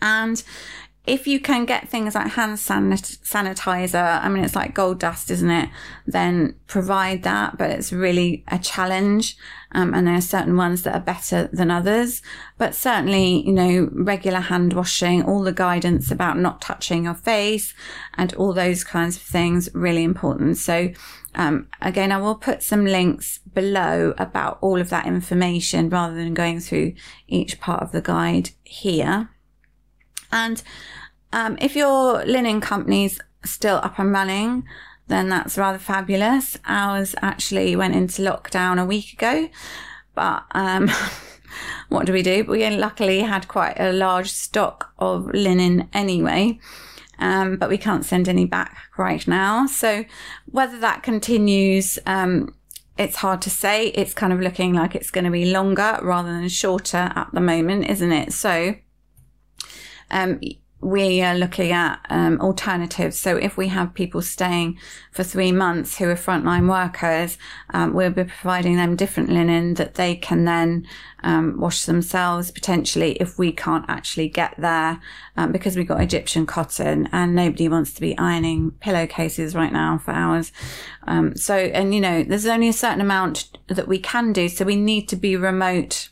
And 0.00 0.42
if 1.04 1.26
you 1.26 1.40
can 1.40 1.64
get 1.64 1.88
things 1.88 2.14
like 2.14 2.28
hand 2.28 2.58
sanit- 2.58 3.18
sanitizer, 3.24 4.22
I 4.22 4.28
mean, 4.28 4.44
it's 4.44 4.54
like 4.54 4.72
gold 4.72 5.00
dust, 5.00 5.32
isn't 5.32 5.50
it? 5.50 5.68
Then 6.06 6.54
provide 6.68 7.24
that, 7.24 7.58
but 7.58 7.70
it's 7.70 7.92
really 7.92 8.44
a 8.48 8.58
challenge. 8.58 9.36
Um, 9.72 9.94
and 9.94 10.06
there 10.06 10.14
are 10.14 10.20
certain 10.20 10.56
ones 10.56 10.82
that 10.82 10.94
are 10.94 11.00
better 11.00 11.48
than 11.52 11.70
others, 11.70 12.22
but 12.56 12.74
certainly, 12.74 13.44
you 13.44 13.52
know, 13.52 13.88
regular 13.92 14.38
hand 14.38 14.74
washing, 14.74 15.24
all 15.24 15.42
the 15.42 15.52
guidance 15.52 16.10
about 16.10 16.38
not 16.38 16.60
touching 16.60 17.04
your 17.04 17.14
face 17.14 17.74
and 18.14 18.32
all 18.34 18.52
those 18.52 18.84
kinds 18.84 19.16
of 19.16 19.22
things, 19.22 19.70
really 19.74 20.04
important. 20.04 20.58
So, 20.58 20.92
um, 21.34 21.68
again, 21.80 22.12
I 22.12 22.18
will 22.18 22.34
put 22.36 22.62
some 22.62 22.84
links 22.84 23.40
below 23.54 24.14
about 24.18 24.58
all 24.60 24.80
of 24.80 24.90
that 24.90 25.06
information 25.06 25.88
rather 25.88 26.14
than 26.14 26.34
going 26.34 26.60
through 26.60 26.92
each 27.26 27.58
part 27.58 27.82
of 27.82 27.90
the 27.90 28.02
guide 28.02 28.50
here. 28.62 29.30
And 30.32 30.62
um, 31.32 31.56
if 31.60 31.76
your 31.76 32.24
linen 32.24 32.60
company's 32.60 33.20
still 33.44 33.76
up 33.76 33.98
and 33.98 34.12
running, 34.12 34.64
then 35.08 35.28
that's 35.28 35.58
rather 35.58 35.78
fabulous. 35.78 36.58
Ours 36.66 37.14
actually 37.22 37.76
went 37.76 37.94
into 37.94 38.22
lockdown 38.22 38.80
a 38.80 38.84
week 38.84 39.12
ago, 39.12 39.48
but 40.14 40.44
um, 40.52 40.90
what 41.88 42.06
do 42.06 42.12
we 42.12 42.22
do? 42.22 42.44
We 42.44 42.68
luckily 42.70 43.20
had 43.20 43.48
quite 43.48 43.78
a 43.78 43.92
large 43.92 44.30
stock 44.30 44.92
of 44.98 45.26
linen 45.32 45.88
anyway. 45.92 46.58
Um, 47.18 47.56
but 47.56 47.68
we 47.68 47.78
can't 47.78 48.04
send 48.04 48.28
any 48.28 48.46
back 48.46 48.76
right 48.96 49.26
now. 49.28 49.66
So 49.66 50.04
whether 50.46 50.78
that 50.80 51.04
continues, 51.04 51.98
um, 52.04 52.52
it's 52.98 53.16
hard 53.16 53.40
to 53.42 53.50
say. 53.50 53.88
It's 53.88 54.12
kind 54.12 54.32
of 54.32 54.40
looking 54.40 54.74
like 54.74 54.94
it's 54.94 55.10
going 55.10 55.24
to 55.24 55.30
be 55.30 55.50
longer 55.50 55.98
rather 56.02 56.32
than 56.32 56.48
shorter 56.48 57.12
at 57.14 57.28
the 57.32 57.40
moment, 57.40 57.88
isn't 57.88 58.12
it? 58.12 58.32
So, 58.32 58.74
um, 60.12 60.40
we 60.82 61.22
are 61.22 61.36
looking 61.36 61.70
at 61.70 62.04
um, 62.10 62.40
alternatives. 62.40 63.16
So 63.16 63.36
if 63.36 63.56
we 63.56 63.68
have 63.68 63.94
people 63.94 64.20
staying 64.20 64.78
for 65.12 65.22
three 65.22 65.52
months 65.52 65.96
who 65.96 66.08
are 66.08 66.16
frontline 66.16 66.68
workers, 66.68 67.38
um, 67.70 67.94
we'll 67.94 68.10
be 68.10 68.24
providing 68.24 68.76
them 68.76 68.96
different 68.96 69.30
linen 69.30 69.74
that 69.74 69.94
they 69.94 70.16
can 70.16 70.44
then 70.44 70.86
um, 71.22 71.60
wash 71.60 71.84
themselves 71.84 72.50
potentially 72.50 73.12
if 73.12 73.38
we 73.38 73.52
can't 73.52 73.84
actually 73.88 74.28
get 74.28 74.54
there 74.58 75.00
um, 75.36 75.52
because 75.52 75.76
we've 75.76 75.86
got 75.86 76.00
Egyptian 76.00 76.46
cotton 76.46 77.08
and 77.12 77.36
nobody 77.36 77.68
wants 77.68 77.94
to 77.94 78.00
be 78.00 78.18
ironing 78.18 78.72
pillowcases 78.80 79.54
right 79.54 79.72
now 79.72 79.98
for 79.98 80.10
hours. 80.10 80.50
Um, 81.06 81.36
so, 81.36 81.54
and 81.54 81.94
you 81.94 82.00
know, 82.00 82.24
there's 82.24 82.46
only 82.46 82.68
a 82.68 82.72
certain 82.72 83.00
amount 83.00 83.56
that 83.68 83.86
we 83.86 84.00
can 84.00 84.32
do. 84.32 84.48
So 84.48 84.64
we 84.64 84.76
need 84.76 85.08
to 85.10 85.16
be 85.16 85.36
remote 85.36 86.08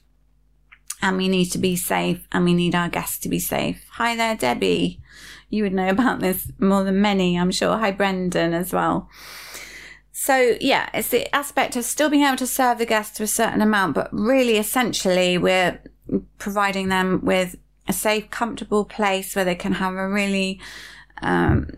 and 1.03 1.17
we 1.17 1.29
need 1.29 1.47
to 1.47 1.59
be 1.59 1.77
safe 1.77 2.27
and 2.33 2.45
we 2.45 2.55
need 2.55 2.75
our 2.75 2.89
guests 2.89 3.19
to 3.21 3.29
be 3.29 3.39
safe. 3.39 3.85
Hi 3.93 4.17
there, 4.17 4.37
Debbie. 4.37 5.01
You 5.49 5.65
would 5.65 5.73
know 5.73 5.89
about 5.97 6.21
this 6.21 6.51
more 6.59 6.85
than 6.85 7.01
many, 7.01 7.39
I'm 7.39 7.51
sure. 7.51 7.79
Hi, 7.79 7.91
Brendan, 7.91 8.55
as 8.55 8.73
well. 8.73 9.09
So, 10.13 10.57
yeah, 10.61 10.91
it's 10.93 11.09
the 11.09 11.35
aspect 11.35 11.77
of 11.77 11.85
still 11.85 12.11
being 12.11 12.25
able 12.25 12.37
to 12.37 12.47
serve 12.47 12.79
the 12.79 12.87
guests 12.87 13.17
to 13.17 13.23
a 13.23 13.27
certain 13.27 13.63
amount, 13.63 13.95
but 13.95 14.13
really 14.13 14.59
essentially 14.59 15.39
we're 15.39 15.81
providing 16.39 16.89
them 16.89 17.21
with 17.23 17.57
a 17.89 17.93
safe, 17.93 18.31
comfortable 18.31 18.85
place 18.85 19.35
where 19.35 19.45
they 19.45 19.55
can 19.55 19.73
have 19.73 19.95
a 19.95 20.07
really, 20.07 20.61
um, 21.23 21.71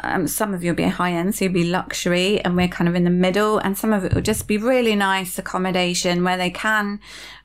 um, 0.00 0.26
some 0.26 0.52
of 0.52 0.62
you 0.62 0.72
will 0.72 0.76
be 0.76 0.82
high 0.84 1.12
end, 1.12 1.34
so 1.34 1.46
you'll 1.46 1.54
be 1.54 1.64
luxury, 1.64 2.38
and 2.44 2.54
we're 2.54 2.68
kind 2.68 2.86
of 2.86 2.94
in 2.94 3.04
the 3.04 3.10
middle, 3.10 3.58
and 3.58 3.78
some 3.78 3.94
of 3.94 4.04
it 4.04 4.12
will 4.12 4.20
just 4.20 4.46
be 4.46 4.58
really 4.58 4.94
nice 4.94 5.38
accommodation 5.38 6.22
where 6.22 6.36
they 6.36 6.50
can 6.50 7.00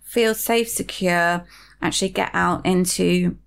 feel 0.10 0.34
safe, 0.34 0.68
secure, 0.68 1.46
actually 1.82 2.10
get 2.10 2.32
out 2.34 2.66
into 2.66 3.38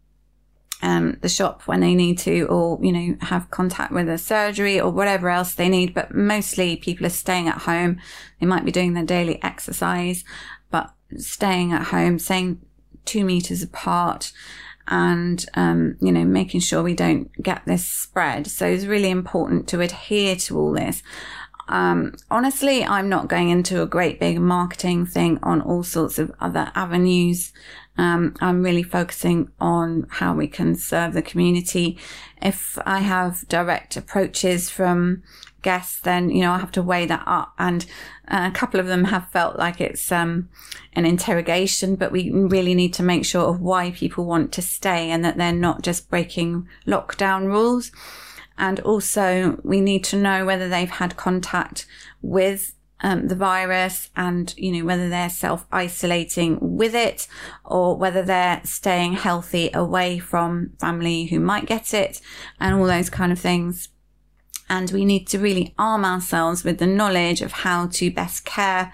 um, 0.81 1.19
the 1.21 1.29
shop 1.29 1.63
when 1.67 1.81
they 1.81 1.95
need 1.95 2.19
to, 2.19 2.45
or, 2.45 2.79
you 2.83 2.93
know, 2.93 3.17
have 3.21 3.51
contact 3.51 3.93
with 3.93 4.09
a 4.09 4.17
surgery 4.17 4.81
or 4.81 4.91
whatever 4.91 5.29
else 5.29 5.55
they 5.55 5.69
need. 5.69 5.93
But 5.93 6.15
mostly 6.15 6.77
people 6.77 7.05
are 7.07 7.11
staying 7.11 7.49
at 7.49 7.63
home. 7.63 8.01
They 8.41 8.47
might 8.47 8.65
be 8.65 8.71
doing 8.73 8.95
their 8.95 9.05
daily 9.05 9.43
exercise, 9.43 10.25
but 10.71 10.93
staying 11.17 11.73
at 11.73 11.89
home, 11.89 12.19
staying 12.19 12.61
two 13.05 13.25
meters 13.25 13.63
apart 13.63 14.33
and, 14.87 15.45
um, 15.55 15.97
you 16.01 16.13
know, 16.13 16.25
making 16.25 16.61
sure 16.61 16.83
we 16.83 16.95
don't 16.95 17.31
get 17.43 17.63
this 17.67 17.85
spread. 17.85 18.47
So 18.47 18.67
it's 18.67 18.85
really 18.85 19.11
important 19.11 19.69
to 19.69 19.81
adhere 19.81 20.37
to 20.37 20.59
all 20.59 20.73
this. 20.73 21.03
Um, 21.69 22.15
honestly, 22.31 22.85
I'm 22.85 23.09
not 23.09 23.29
going 23.29 23.51
into 23.51 23.83
a 23.83 23.87
great 23.87 24.21
big 24.21 24.41
marketing 24.41 25.07
thing 25.07 25.39
on 25.43 25.61
all 25.61 25.83
sorts 25.83 26.19
of 26.19 26.33
other 26.41 26.71
avenues. 26.75 27.53
Um, 27.99 28.35
I'm 28.41 28.63
really 28.63 28.83
focusing 28.83 29.51
on 29.61 30.07
how 30.09 30.35
we 30.35 30.49
can 30.49 30.75
serve 30.75 31.13
the 31.13 31.23
community. 31.23 31.99
If 32.41 32.79
I 32.87 33.01
have 33.01 33.47
direct 33.49 33.97
approaches 33.97 34.71
from 34.71 35.23
guests, 35.61 36.01
then, 36.01 36.31
you 36.31 36.43
know, 36.43 36.53
I 36.53 36.59
have 36.59 36.73
to 36.73 36.83
weigh 36.83 37.07
that 37.07 37.23
up. 37.27 37.53
And 37.59 37.87
uh, 38.29 38.51
a 38.51 38.55
couple 38.55 38.81
of 38.81 38.87
them 38.87 39.05
have 39.05 39.31
felt 39.31 39.57
like 39.57 39.81
it's, 39.81 40.11
um, 40.11 40.49
an 40.95 41.07
interrogation, 41.07 41.97
but 41.97 42.13
we 42.13 42.31
really 42.31 42.75
need 42.75 42.95
to 42.95 43.03
make 43.03 43.25
sure 43.25 43.45
of 43.45 43.61
why 43.61 43.91
people 43.93 44.25
want 44.25 44.53
to 44.53 44.63
stay 44.63 45.11
and 45.11 45.25
that 45.25 45.37
they're 45.37 45.53
not 45.53 45.83
just 45.83 46.11
breaking 46.11 46.69
lockdown 46.87 47.47
rules. 47.47 47.93
And 48.63 48.79
also 48.79 49.59
we 49.65 49.81
need 49.81 50.05
to 50.05 50.17
know 50.17 50.45
whether 50.45 50.69
they've 50.69 50.89
had 50.89 51.17
contact 51.17 51.85
with 52.23 52.77
um, 53.01 53.27
the 53.27 53.35
virus 53.35 54.09
and, 54.15 54.55
you 54.57 54.71
know, 54.71 54.85
whether 54.85 55.09
they're 55.09 55.29
self 55.29 55.67
isolating 55.73 56.59
with 56.61 56.95
it 56.95 57.27
or 57.65 57.97
whether 57.97 58.23
they're 58.23 58.61
staying 58.63 59.15
healthy 59.15 59.69
away 59.75 60.21
from 60.21 60.75
family 60.79 61.25
who 61.25 61.41
might 61.41 61.67
get 61.67 61.93
it 61.93 62.21
and 62.61 62.77
all 62.77 62.87
those 62.87 63.11
kind 63.11 63.33
of 63.33 63.41
things. 63.41 63.89
And 64.69 64.93
we 64.93 65.05
need 65.05 65.27
to 65.27 65.41
really 65.41 65.75
arm 65.77 66.05
ourselves 66.05 66.63
with 66.63 66.79
the 66.79 66.87
knowledge 66.87 67.43
of 67.43 67.51
how 67.51 67.89
to 67.89 68.13
best 68.13 68.45
care 68.45 68.93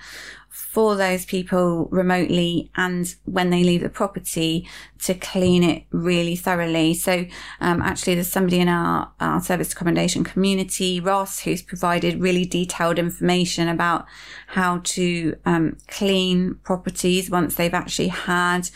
for 0.70 0.96
those 0.96 1.24
people 1.24 1.88
remotely 1.90 2.70
and 2.76 3.14
when 3.24 3.48
they 3.48 3.64
leave 3.64 3.80
the 3.80 3.88
property 3.88 4.68
to 4.98 5.14
clean 5.14 5.62
it 5.64 5.82
really 5.92 6.36
thoroughly. 6.36 6.92
So, 6.92 7.24
um, 7.62 7.80
actually 7.80 8.16
there's 8.16 8.30
somebody 8.30 8.60
in 8.60 8.68
our, 8.68 9.10
our 9.18 9.40
service 9.40 9.72
accommodation 9.72 10.24
community, 10.24 11.00
Ross, 11.00 11.40
who's 11.40 11.62
provided 11.62 12.20
really 12.20 12.44
detailed 12.44 12.98
information 12.98 13.66
about 13.66 14.04
how 14.48 14.80
to, 14.84 15.34
um, 15.46 15.78
clean 15.86 16.56
properties 16.64 17.30
once 17.30 17.54
they've 17.54 17.72
actually 17.72 18.08
had, 18.08 18.68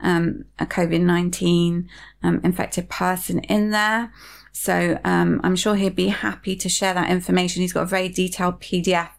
um, 0.00 0.46
a 0.58 0.64
COVID-19, 0.64 1.86
um, 2.22 2.40
infected 2.42 2.88
person 2.88 3.40
in 3.40 3.68
there. 3.68 4.10
So 4.52 4.98
um, 5.04 5.42
I'm 5.44 5.56
sure 5.56 5.74
he'd 5.74 5.94
be 5.94 6.08
happy 6.08 6.56
to 6.56 6.70
share 6.70 6.94
that 6.94 7.10
information. 7.10 7.60
He's 7.60 7.74
got 7.74 7.82
a 7.82 7.86
very 7.86 8.08
detailed 8.08 8.60
PDF, 8.60 9.10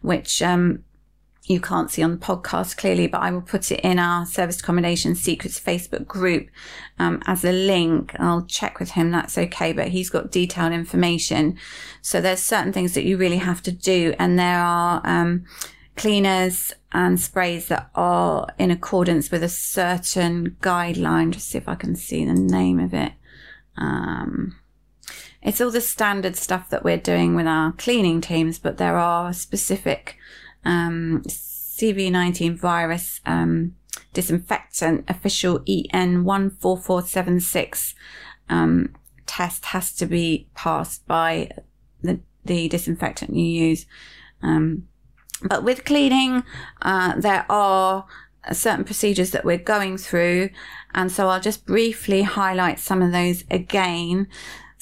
which 0.00 0.40
um, 0.40 0.82
you 1.46 1.60
can't 1.60 1.90
see 1.90 2.02
on 2.02 2.12
the 2.12 2.16
podcast 2.16 2.78
clearly, 2.78 3.06
but 3.06 3.20
I 3.20 3.30
will 3.30 3.42
put 3.42 3.70
it 3.70 3.80
in 3.80 3.98
our 3.98 4.24
service 4.24 4.60
accommodation 4.60 5.14
secrets 5.14 5.60
Facebook 5.60 6.06
group 6.06 6.48
um, 6.98 7.22
as 7.26 7.44
a 7.44 7.52
link. 7.52 8.14
I'll 8.18 8.46
check 8.46 8.80
with 8.80 8.92
him 8.92 9.10
that's 9.10 9.36
okay, 9.36 9.74
but 9.74 9.88
he's 9.88 10.08
got 10.08 10.30
detailed 10.30 10.72
information. 10.72 11.58
So 12.00 12.20
there's 12.20 12.40
certain 12.40 12.72
things 12.72 12.94
that 12.94 13.04
you 13.04 13.18
really 13.18 13.38
have 13.38 13.62
to 13.64 13.72
do, 13.72 14.14
and 14.18 14.38
there 14.38 14.58
are 14.58 15.02
um, 15.04 15.44
cleaners 15.96 16.72
and 16.92 17.20
sprays 17.20 17.68
that 17.68 17.90
are 17.94 18.46
in 18.58 18.70
accordance 18.70 19.30
with 19.30 19.42
a 19.42 19.48
certain 19.50 20.56
guideline. 20.62 21.30
Just 21.30 21.50
see 21.50 21.58
if 21.58 21.68
I 21.68 21.74
can 21.74 21.94
see 21.94 22.24
the 22.24 22.32
name 22.32 22.80
of 22.80 22.94
it. 22.94 23.12
Um, 23.76 24.56
it's 25.42 25.60
all 25.60 25.70
the 25.70 25.82
standard 25.82 26.36
stuff 26.36 26.70
that 26.70 26.84
we're 26.84 26.96
doing 26.96 27.34
with 27.36 27.46
our 27.46 27.72
cleaning 27.72 28.22
teams, 28.22 28.58
but 28.58 28.78
there 28.78 28.96
are 28.96 29.34
specific 29.34 30.16
um, 30.64 31.22
CV19 31.26 32.56
virus 32.56 33.20
um, 33.26 33.74
disinfectant 34.12 35.04
official 35.08 35.62
EN 35.66 36.24
14476 36.24 37.94
um, 38.48 38.94
test 39.26 39.66
has 39.66 39.92
to 39.94 40.06
be 40.06 40.48
passed 40.54 41.06
by 41.06 41.50
the, 42.02 42.20
the 42.44 42.68
disinfectant 42.68 43.34
you 43.34 43.44
use. 43.44 43.86
Um, 44.42 44.88
but 45.42 45.64
with 45.64 45.84
cleaning, 45.84 46.44
uh, 46.82 47.18
there 47.18 47.44
are 47.48 48.06
certain 48.52 48.84
procedures 48.84 49.30
that 49.30 49.44
we're 49.44 49.58
going 49.58 49.96
through. 49.98 50.50
And 50.94 51.10
so 51.10 51.28
I'll 51.28 51.40
just 51.40 51.66
briefly 51.66 52.22
highlight 52.22 52.78
some 52.78 53.02
of 53.02 53.12
those 53.12 53.44
again. 53.50 54.28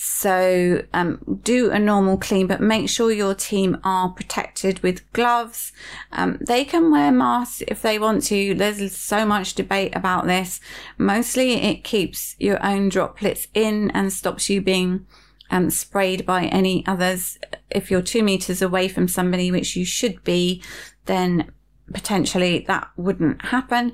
So 0.04 0.82
um, 0.92 1.38
do 1.44 1.70
a 1.70 1.78
normal 1.78 2.18
clean, 2.18 2.48
but 2.48 2.60
make 2.60 2.88
sure 2.88 3.12
your 3.12 3.36
team 3.36 3.78
are 3.84 4.08
protected 4.08 4.80
with 4.80 5.10
gloves. 5.12 5.70
Um, 6.10 6.38
they 6.40 6.64
can 6.64 6.90
wear 6.90 7.12
masks 7.12 7.62
if 7.68 7.82
they 7.82 8.00
want 8.00 8.24
to. 8.24 8.52
There's 8.52 8.96
so 8.96 9.24
much 9.24 9.54
debate 9.54 9.94
about 9.94 10.26
this. 10.26 10.60
Mostly 10.98 11.52
it 11.52 11.84
keeps 11.84 12.34
your 12.40 12.60
own 12.66 12.88
droplets 12.88 13.46
in 13.54 13.92
and 13.92 14.12
stops 14.12 14.50
you 14.50 14.60
being 14.60 15.06
um, 15.52 15.70
sprayed 15.70 16.26
by 16.26 16.46
any 16.46 16.84
others. 16.84 17.38
If 17.70 17.88
you're 17.88 18.02
two 18.02 18.24
meters 18.24 18.60
away 18.60 18.88
from 18.88 19.06
somebody, 19.06 19.52
which 19.52 19.76
you 19.76 19.84
should 19.84 20.24
be, 20.24 20.64
then 21.06 21.52
potentially 21.92 22.64
that 22.66 22.88
wouldn't 22.96 23.44
happen. 23.46 23.92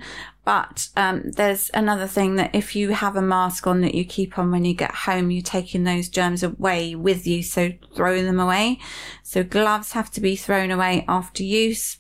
But 0.49 0.89
um, 0.97 1.33
there's 1.33 1.71
another 1.75 2.07
thing 2.07 2.37
that 2.37 2.55
if 2.55 2.75
you 2.75 2.93
have 2.93 3.17
a 3.17 3.21
mask 3.21 3.67
on 3.67 3.83
that 3.83 3.95
you 3.95 4.07
keep 4.07 4.39
on 4.39 4.51
when 4.51 4.65
you 4.65 4.73
get 4.73 4.95
home, 4.95 5.31
you're 5.31 5.43
taking 5.43 5.85
those 5.85 6.09
germs 6.09 6.43
away 6.43 6.95
with 6.95 7.27
you. 7.27 7.43
So 7.43 7.75
throw 7.95 8.23
them 8.23 8.41
away. 8.41 8.79
So 9.23 9.45
gloves 9.45 9.93
have 9.93 10.11
to 10.13 10.23
be 10.23 10.37
thrown 10.37 10.71
away 10.71 11.05
after 11.07 11.43
use. 11.43 11.99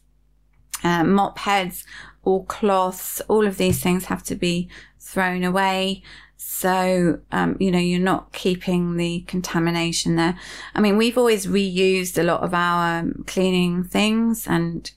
Uh, 0.82 1.04
mop 1.04 1.40
heads 1.40 1.84
or 2.22 2.46
cloths, 2.46 3.20
all 3.28 3.46
of 3.46 3.58
these 3.58 3.82
things 3.82 4.06
have 4.06 4.22
to 4.22 4.34
be 4.34 4.70
thrown 4.98 5.44
away. 5.44 6.02
So, 6.38 7.20
um, 7.30 7.58
you 7.60 7.70
know, 7.70 7.78
you're 7.78 8.00
not 8.00 8.32
keeping 8.32 8.96
the 8.96 9.26
contamination 9.26 10.16
there. 10.16 10.38
I 10.74 10.80
mean, 10.80 10.96
we've 10.96 11.18
always 11.18 11.46
reused 11.46 12.16
a 12.16 12.22
lot 12.22 12.42
of 12.42 12.54
our 12.54 13.04
cleaning 13.26 13.84
things 13.84 14.46
and, 14.46 14.90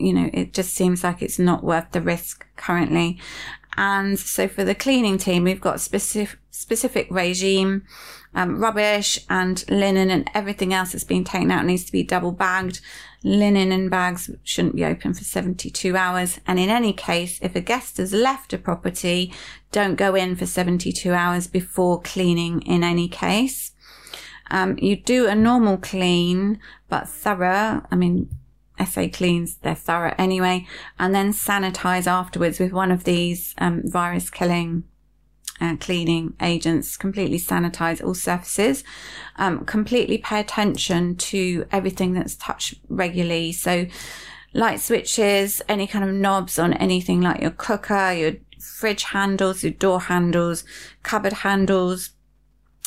you 0.00 0.12
know, 0.12 0.30
it 0.32 0.52
just 0.52 0.74
seems 0.74 1.04
like 1.04 1.22
it's 1.22 1.38
not 1.38 1.64
worth 1.64 1.92
the 1.92 2.00
risk 2.00 2.46
currently. 2.56 3.18
And 3.76 4.18
so 4.18 4.48
for 4.48 4.64
the 4.64 4.74
cleaning 4.74 5.18
team, 5.18 5.44
we've 5.44 5.60
got 5.60 5.80
specific, 5.80 6.38
specific 6.50 7.06
regime, 7.10 7.84
um, 8.34 8.60
rubbish 8.60 9.18
and 9.28 9.64
linen 9.68 10.10
and 10.10 10.28
everything 10.34 10.72
else 10.72 10.92
that's 10.92 11.04
been 11.04 11.24
taken 11.24 11.50
out 11.50 11.64
needs 11.64 11.84
to 11.84 11.92
be 11.92 12.02
double 12.02 12.32
bagged. 12.32 12.80
Linen 13.22 13.72
and 13.72 13.90
bags 13.90 14.30
shouldn't 14.44 14.76
be 14.76 14.84
open 14.84 15.14
for 15.14 15.24
72 15.24 15.96
hours. 15.96 16.40
And 16.46 16.58
in 16.58 16.68
any 16.68 16.92
case, 16.92 17.38
if 17.42 17.54
a 17.54 17.60
guest 17.60 17.98
has 17.98 18.12
left 18.12 18.52
a 18.52 18.58
property, 18.58 19.32
don't 19.72 19.96
go 19.96 20.14
in 20.14 20.36
for 20.36 20.46
72 20.46 21.12
hours 21.12 21.46
before 21.46 22.00
cleaning 22.00 22.62
in 22.62 22.82
any 22.82 23.08
case. 23.08 23.72
Um, 24.50 24.76
you 24.78 24.96
do 24.96 25.26
a 25.26 25.34
normal 25.34 25.76
clean, 25.76 26.60
but 26.88 27.08
thorough. 27.08 27.86
I 27.90 27.96
mean, 27.96 28.28
SA 28.86 29.08
cleans, 29.12 29.56
they're 29.56 29.74
thorough 29.74 30.14
anyway, 30.18 30.66
and 30.98 31.14
then 31.14 31.32
sanitize 31.32 32.06
afterwards 32.06 32.58
with 32.58 32.72
one 32.72 32.90
of 32.90 33.04
these 33.04 33.54
um, 33.58 33.82
virus 33.84 34.30
killing 34.30 34.84
uh, 35.60 35.76
cleaning 35.76 36.34
agents, 36.40 36.96
completely 36.96 37.38
sanitize 37.38 38.02
all 38.02 38.14
surfaces, 38.14 38.82
um, 39.36 39.64
completely 39.64 40.18
pay 40.18 40.40
attention 40.40 41.16
to 41.16 41.66
everything 41.70 42.14
that's 42.14 42.36
touched 42.36 42.74
regularly. 42.88 43.52
So 43.52 43.86
light 44.54 44.80
switches, 44.80 45.62
any 45.68 45.86
kind 45.86 46.04
of 46.04 46.14
knobs 46.14 46.58
on 46.58 46.72
anything 46.74 47.20
like 47.20 47.40
your 47.40 47.50
cooker, 47.50 48.12
your 48.12 48.32
fridge 48.58 49.04
handles, 49.04 49.62
your 49.62 49.72
door 49.72 50.00
handles, 50.00 50.64
cupboard 51.02 51.34
handles, 51.34 52.10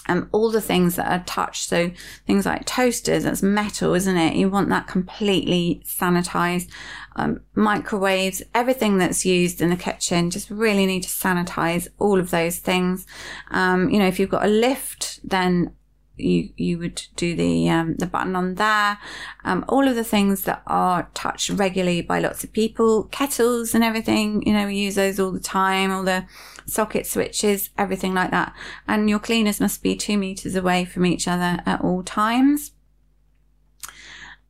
um, 0.07 0.29
all 0.31 0.51
the 0.51 0.61
things 0.61 0.95
that 0.95 1.11
are 1.11 1.23
touched. 1.25 1.67
So 1.69 1.91
things 2.27 2.45
like 2.45 2.65
toasters, 2.65 3.23
that's 3.23 3.41
metal, 3.41 3.93
isn't 3.93 4.17
it? 4.17 4.35
You 4.35 4.49
want 4.49 4.69
that 4.69 4.87
completely 4.87 5.81
sanitized. 5.85 6.69
Um, 7.15 7.41
microwaves, 7.55 8.41
everything 8.53 8.97
that's 8.97 9.25
used 9.25 9.61
in 9.61 9.69
the 9.69 9.75
kitchen, 9.75 10.31
just 10.31 10.49
really 10.49 10.85
need 10.85 11.03
to 11.03 11.09
sanitize 11.09 11.87
all 11.99 12.19
of 12.19 12.31
those 12.31 12.57
things. 12.57 13.05
Um, 13.51 13.89
you 13.89 13.99
know, 13.99 14.07
if 14.07 14.19
you've 14.19 14.29
got 14.29 14.45
a 14.45 14.49
lift, 14.49 15.19
then 15.23 15.73
you 16.15 16.49
you 16.55 16.77
would 16.77 17.01
do 17.15 17.35
the 17.35 17.69
um, 17.69 17.95
the 17.95 18.05
button 18.05 18.35
on 18.35 18.55
there. 18.55 18.99
Um, 19.43 19.65
all 19.67 19.87
of 19.87 19.95
the 19.95 20.03
things 20.03 20.43
that 20.43 20.61
are 20.67 21.09
touched 21.13 21.49
regularly 21.49 22.01
by 22.01 22.19
lots 22.19 22.43
of 22.43 22.53
people, 22.53 23.05
kettles 23.05 23.73
and 23.73 23.83
everything. 23.83 24.43
You 24.45 24.53
know, 24.53 24.67
we 24.67 24.75
use 24.75 24.95
those 24.95 25.19
all 25.19 25.31
the 25.31 25.39
time. 25.39 25.91
All 25.91 26.03
the 26.03 26.25
socket 26.65 27.05
switches, 27.05 27.69
everything 27.77 28.13
like 28.13 28.31
that. 28.31 28.53
And 28.87 29.09
your 29.09 29.19
cleaners 29.19 29.59
must 29.59 29.83
be 29.83 29.95
two 29.95 30.17
meters 30.17 30.55
away 30.55 30.85
from 30.85 31.05
each 31.05 31.27
other 31.27 31.61
at 31.65 31.81
all 31.81 32.03
times. 32.03 32.71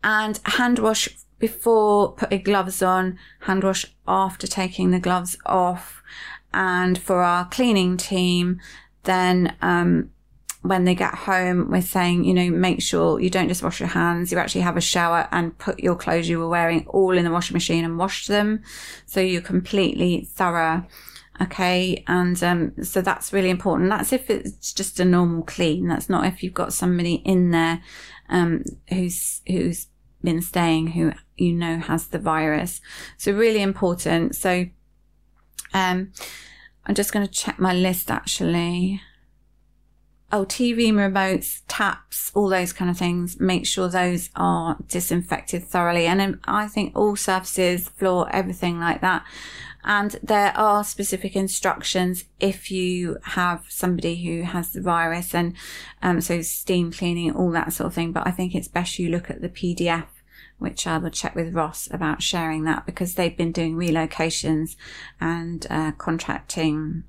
And 0.04 0.40
hand 0.46 0.80
wash 0.80 1.10
before 1.40 2.14
putting 2.14 2.44
gloves 2.44 2.82
on, 2.82 3.18
hand 3.42 3.64
wash 3.64 3.86
after 4.08 4.48
taking 4.48 4.92
the 4.92 5.00
gloves 5.00 5.38
off. 5.46 6.02
And 6.54 6.98
for 6.98 7.22
our 7.24 7.46
cleaning 7.46 7.98
team, 7.98 8.62
then 9.04 9.56
um, 9.62 10.12
when 10.64 10.86
they 10.86 10.96
get 10.96 11.14
home, 11.14 11.70
we're 11.70 11.82
saying, 11.82 12.24
you 12.24 12.34
know, 12.34 12.50
make 12.50 12.82
sure 12.82 13.20
you 13.20 13.30
don't 13.30 13.50
just 13.50 13.62
wash 13.62 13.82
your 13.82 13.90
hands, 13.90 14.32
you 14.32 14.38
actually 14.38 14.62
have 14.62 14.78
a 14.78 14.82
shower 14.82 15.28
and 15.32 15.58
put 15.58 15.80
your 15.80 15.96
clothes 15.96 16.30
you 16.30 16.40
were 16.40 16.48
wearing 16.48 16.86
all 16.88 17.18
in 17.18 17.26
the 17.26 17.32
washing 17.32 17.54
machine 17.54 17.84
and 17.84 17.98
wash 17.98 18.28
them. 18.28 18.64
So 19.06 19.20
you're 19.20 19.42
completely 19.42 20.28
thorough. 20.32 20.86
Okay. 21.42 22.04
And, 22.08 22.42
um, 22.44 22.84
so 22.84 23.02
that's 23.02 23.34
really 23.34 23.50
important. 23.50 23.90
That's 23.90 24.14
if 24.14 24.30
it's 24.30 24.74
just 24.74 25.00
a 25.00 25.06
normal 25.06 25.44
clean. 25.44 25.88
That's 25.88 26.10
not 26.10 26.26
if 26.26 26.44
you've 26.44 26.54
got 26.54 26.74
somebody 26.74 27.16
in 27.16 27.52
there, 27.52 27.82
um, 28.30 28.64
who's, 28.90 29.42
who's 29.48 29.88
been 30.24 30.42
staying 30.42 30.88
who 30.88 31.12
you 31.36 31.52
know 31.52 31.80
has 31.80 32.08
the 32.08 32.20
virus. 32.20 32.80
So 33.18 33.34
really 33.34 33.62
important. 33.62 34.36
So, 34.36 34.68
um, 35.74 36.12
I'm 36.86 36.96
just 36.96 37.12
going 37.12 37.26
to 37.26 37.32
check 37.32 37.60
my 37.60 37.74
list 37.74 38.12
actually 38.12 39.02
oh, 40.34 40.46
TV 40.46 40.92
remotes, 40.92 41.62
taps, 41.68 42.32
all 42.34 42.50
those 42.50 42.74
kind 42.74 42.90
of 42.90 42.98
things, 42.98 43.40
make 43.40 43.68
sure 43.68 43.88
those 43.88 44.32
are 44.36 44.76
disinfected 44.88 45.64
thoroughly. 45.64 46.08
And 46.08 46.40
I 46.46 46.68
think 46.68 46.96
all 46.96 47.16
surfaces, 47.16 47.88
floor, 47.88 48.28
everything 48.34 48.80
like 48.80 49.02
that. 49.02 49.24
And 49.86 50.18
there 50.24 50.56
are 50.58 50.84
specific 50.84 51.36
instructions 51.36 52.26
if 52.40 52.72
you 52.72 53.18
have 53.24 53.66
somebody 53.70 54.24
who 54.24 54.44
has 54.44 54.72
the 54.72 54.82
virus 54.82 55.36
and, 55.36 55.56
um, 56.02 56.22
so 56.22 56.42
steam 56.42 56.92
cleaning, 56.92 57.32
all 57.32 57.52
that 57.52 57.74
sort 57.74 57.88
of 57.88 57.94
thing. 57.94 58.12
But 58.12 58.26
I 58.26 58.32
think 58.32 58.56
it's 58.56 58.68
best 58.68 59.00
you 59.00 59.10
look 59.10 59.30
at 59.30 59.42
the 59.42 59.50
PDF 59.50 60.06
which 60.60 60.88
I 60.88 60.98
will 60.98 61.10
check 61.10 61.36
with 61.36 61.54
Ross 61.54 61.90
about 61.92 62.22
sharing 62.22 62.64
that 62.64 62.86
because 62.86 63.16
they've 63.16 63.36
been 63.36 63.52
doing 63.52 63.76
relocations 63.76 64.78
and 65.20 65.68
uh, 65.70 65.92
contracting 65.98 67.04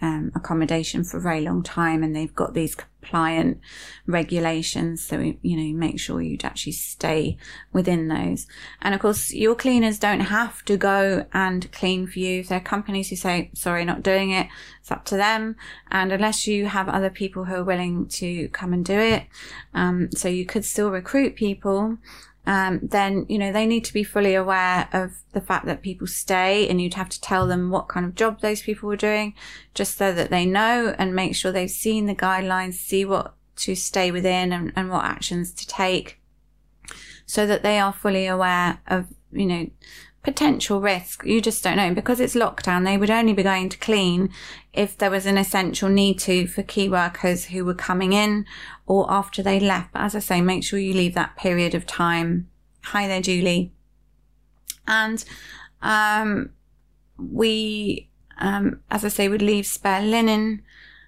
um, 0.00 0.30
accommodation 0.34 1.02
for 1.02 1.16
a 1.18 1.20
very 1.20 1.40
long 1.40 1.62
time 1.62 2.02
and 2.02 2.14
they've 2.14 2.34
got 2.34 2.54
these 2.54 2.76
compliant 3.00 3.60
regulations. 4.06 5.02
So, 5.02 5.34
you 5.42 5.56
know, 5.56 5.78
make 5.78 5.98
sure 5.98 6.20
you'd 6.20 6.44
actually 6.44 6.72
stay 6.72 7.38
within 7.72 8.08
those. 8.08 8.46
And 8.80 8.94
of 8.94 9.00
course, 9.00 9.32
your 9.32 9.54
cleaners 9.54 9.98
don't 9.98 10.20
have 10.20 10.64
to 10.66 10.76
go 10.76 11.26
and 11.32 11.70
clean 11.72 12.06
for 12.06 12.18
you. 12.18 12.40
If 12.40 12.48
there 12.48 12.58
are 12.58 12.62
companies 12.62 13.10
who 13.10 13.16
say, 13.16 13.50
sorry, 13.54 13.84
not 13.84 14.02
doing 14.02 14.30
it, 14.30 14.48
it's 14.80 14.90
up 14.90 15.04
to 15.06 15.16
them. 15.16 15.56
And 15.90 16.12
unless 16.12 16.46
you 16.46 16.66
have 16.66 16.88
other 16.88 17.10
people 17.10 17.44
who 17.44 17.54
are 17.54 17.64
willing 17.64 18.06
to 18.08 18.48
come 18.48 18.72
and 18.72 18.84
do 18.84 18.98
it, 18.98 19.24
um, 19.74 20.10
so 20.12 20.28
you 20.28 20.44
could 20.44 20.64
still 20.64 20.90
recruit 20.90 21.36
people 21.36 21.98
um, 22.50 22.80
then 22.82 23.26
you 23.28 23.38
know 23.38 23.52
they 23.52 23.64
need 23.64 23.84
to 23.84 23.92
be 23.92 24.02
fully 24.02 24.34
aware 24.34 24.88
of 24.92 25.12
the 25.34 25.40
fact 25.40 25.66
that 25.66 25.82
people 25.82 26.08
stay, 26.08 26.68
and 26.68 26.82
you'd 26.82 26.94
have 26.94 27.08
to 27.10 27.20
tell 27.20 27.46
them 27.46 27.70
what 27.70 27.86
kind 27.86 28.04
of 28.04 28.16
job 28.16 28.40
those 28.40 28.62
people 28.62 28.88
were 28.88 28.96
doing, 28.96 29.34
just 29.72 29.96
so 29.96 30.12
that 30.12 30.30
they 30.30 30.44
know 30.44 30.92
and 30.98 31.14
make 31.14 31.36
sure 31.36 31.52
they've 31.52 31.70
seen 31.70 32.06
the 32.06 32.14
guidelines, 32.14 32.74
see 32.74 33.04
what 33.04 33.34
to 33.54 33.76
stay 33.76 34.10
within, 34.10 34.52
and, 34.52 34.72
and 34.74 34.90
what 34.90 35.04
actions 35.04 35.52
to 35.52 35.66
take, 35.68 36.20
so 37.24 37.46
that 37.46 37.62
they 37.62 37.78
are 37.78 37.92
fully 37.92 38.26
aware 38.26 38.80
of 38.88 39.06
you 39.30 39.46
know 39.46 39.70
potential 40.22 40.80
risk. 40.80 41.24
You 41.24 41.40
just 41.40 41.64
don't 41.64 41.76
know 41.76 41.94
because 41.94 42.20
it's 42.20 42.34
lockdown. 42.34 42.84
They 42.84 42.98
would 42.98 43.10
only 43.10 43.32
be 43.32 43.42
going 43.42 43.68
to 43.70 43.78
clean 43.78 44.30
if 44.72 44.96
there 44.96 45.10
was 45.10 45.26
an 45.26 45.38
essential 45.38 45.88
need 45.88 46.18
to 46.20 46.46
for 46.46 46.62
key 46.62 46.88
workers 46.88 47.46
who 47.46 47.64
were 47.64 47.74
coming 47.74 48.12
in 48.12 48.44
or 48.86 49.10
after 49.10 49.42
they 49.42 49.58
left. 49.58 49.92
But 49.92 50.02
as 50.02 50.14
I 50.14 50.18
say, 50.18 50.40
make 50.40 50.64
sure 50.64 50.78
you 50.78 50.92
leave 50.92 51.14
that 51.14 51.36
period 51.36 51.74
of 51.74 51.86
time. 51.86 52.48
Hi 52.84 53.06
there, 53.06 53.22
Julie. 53.22 53.72
And, 54.86 55.24
um, 55.82 56.50
we, 57.18 58.08
um, 58.38 58.80
as 58.90 59.04
I 59.04 59.08
say, 59.08 59.28
would 59.28 59.42
leave 59.42 59.66
spare 59.66 60.02
linen. 60.02 60.62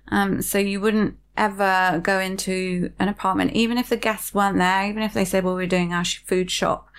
Um, 0.09 0.43
so 0.43 0.59
you 0.59 0.81
wouldn't 0.81 1.17
ever 1.37 2.01
go 2.03 2.19
into 2.19 2.93
an 2.99 3.09
apartment, 3.09 3.53
even 3.53 3.79
if 3.79 3.89
the 3.89 3.97
guests 3.97 4.35
weren't 4.35 4.59
there, 4.59 4.87
even 4.87 5.03
if 5.03 5.15
they 5.15 5.25
said, 5.25 5.45
well, 5.45 5.55
we're 5.55 5.67
doing 5.67 5.93
our 5.93 6.05
food 6.05 6.51
shop, 6.51 6.91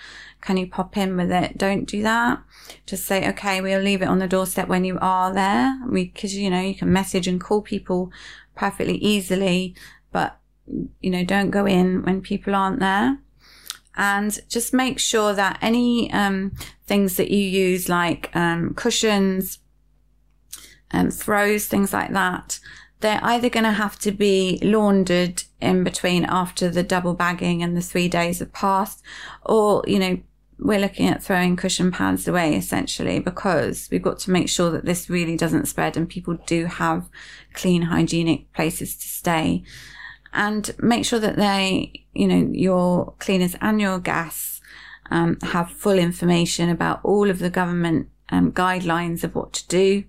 can 0.43 0.57
you 0.57 0.67
pop 0.67 0.97
in 0.97 1.15
with 1.15 1.31
it? 1.31 1.57
Don't 1.57 1.85
do 1.85 2.03
that. 2.03 2.43
Just 2.85 3.05
say, 3.05 3.29
okay, 3.29 3.61
we'll 3.61 3.81
leave 3.81 4.01
it 4.01 4.09
on 4.09 4.19
the 4.19 4.27
doorstep 4.27 4.67
when 4.67 4.83
you 4.83 4.99
are 4.99 5.33
there. 5.33 5.79
We, 5.89 6.07
cause 6.07 6.33
you 6.33 6.49
know, 6.49 6.59
you 6.59 6.75
can 6.75 6.91
message 6.91 7.27
and 7.27 7.39
call 7.39 7.61
people 7.61 8.11
perfectly 8.53 8.97
easily, 8.97 9.73
but 10.11 10.37
you 10.99 11.09
know, 11.09 11.23
don't 11.23 11.49
go 11.49 11.65
in 11.65 12.03
when 12.03 12.21
people 12.21 12.55
aren't 12.55 12.81
there. 12.81 13.19
And 13.95 14.37
just 14.49 14.73
make 14.73 14.99
sure 14.99 15.33
that 15.33 15.59
any 15.61 16.11
um, 16.11 16.51
things 16.85 17.15
that 17.15 17.31
you 17.31 17.39
use, 17.39 17.87
like 17.87 18.29
um, 18.35 18.73
cushions, 18.73 19.59
um, 20.91 21.09
throws, 21.09 21.67
things 21.67 21.93
like 21.93 22.11
that, 22.11 22.59
they're 22.99 23.19
either 23.23 23.49
going 23.49 23.65
to 23.65 23.71
have 23.71 23.97
to 23.99 24.11
be 24.11 24.59
laundered 24.61 25.43
in 25.61 25.85
between 25.85 26.25
after 26.25 26.69
the 26.69 26.83
double 26.83 27.13
bagging 27.13 27.63
and 27.63 27.77
the 27.77 27.81
three 27.81 28.09
days 28.09 28.39
have 28.39 28.51
passed, 28.51 29.01
or, 29.45 29.83
you 29.87 29.99
know, 29.99 30.17
we're 30.59 30.79
looking 30.79 31.07
at 31.07 31.23
throwing 31.23 31.55
cushion 31.55 31.91
pads 31.91 32.27
away 32.27 32.55
essentially 32.55 33.19
because 33.19 33.87
we've 33.91 34.01
got 34.01 34.19
to 34.19 34.31
make 34.31 34.49
sure 34.49 34.71
that 34.71 34.85
this 34.85 35.09
really 35.09 35.37
doesn't 35.37 35.67
spread 35.67 35.97
and 35.97 36.09
people 36.09 36.37
do 36.45 36.65
have 36.65 37.09
clean 37.53 37.83
hygienic 37.83 38.51
places 38.53 38.95
to 38.95 39.07
stay 39.07 39.63
and 40.33 40.73
make 40.79 41.05
sure 41.05 41.19
that 41.19 41.35
they, 41.35 42.05
you 42.13 42.27
know, 42.27 42.49
your 42.51 43.13
cleaners 43.19 43.55
and 43.61 43.79
your 43.79 43.99
gas 43.99 44.61
um, 45.11 45.37
have 45.43 45.69
full 45.69 45.99
information 45.99 46.69
about 46.69 46.99
all 47.03 47.29
of 47.29 47.39
the 47.39 47.49
government 47.49 48.09
um, 48.29 48.51
guidelines 48.51 49.23
of 49.23 49.35
what 49.35 49.53
to 49.53 49.67
do. 49.67 50.03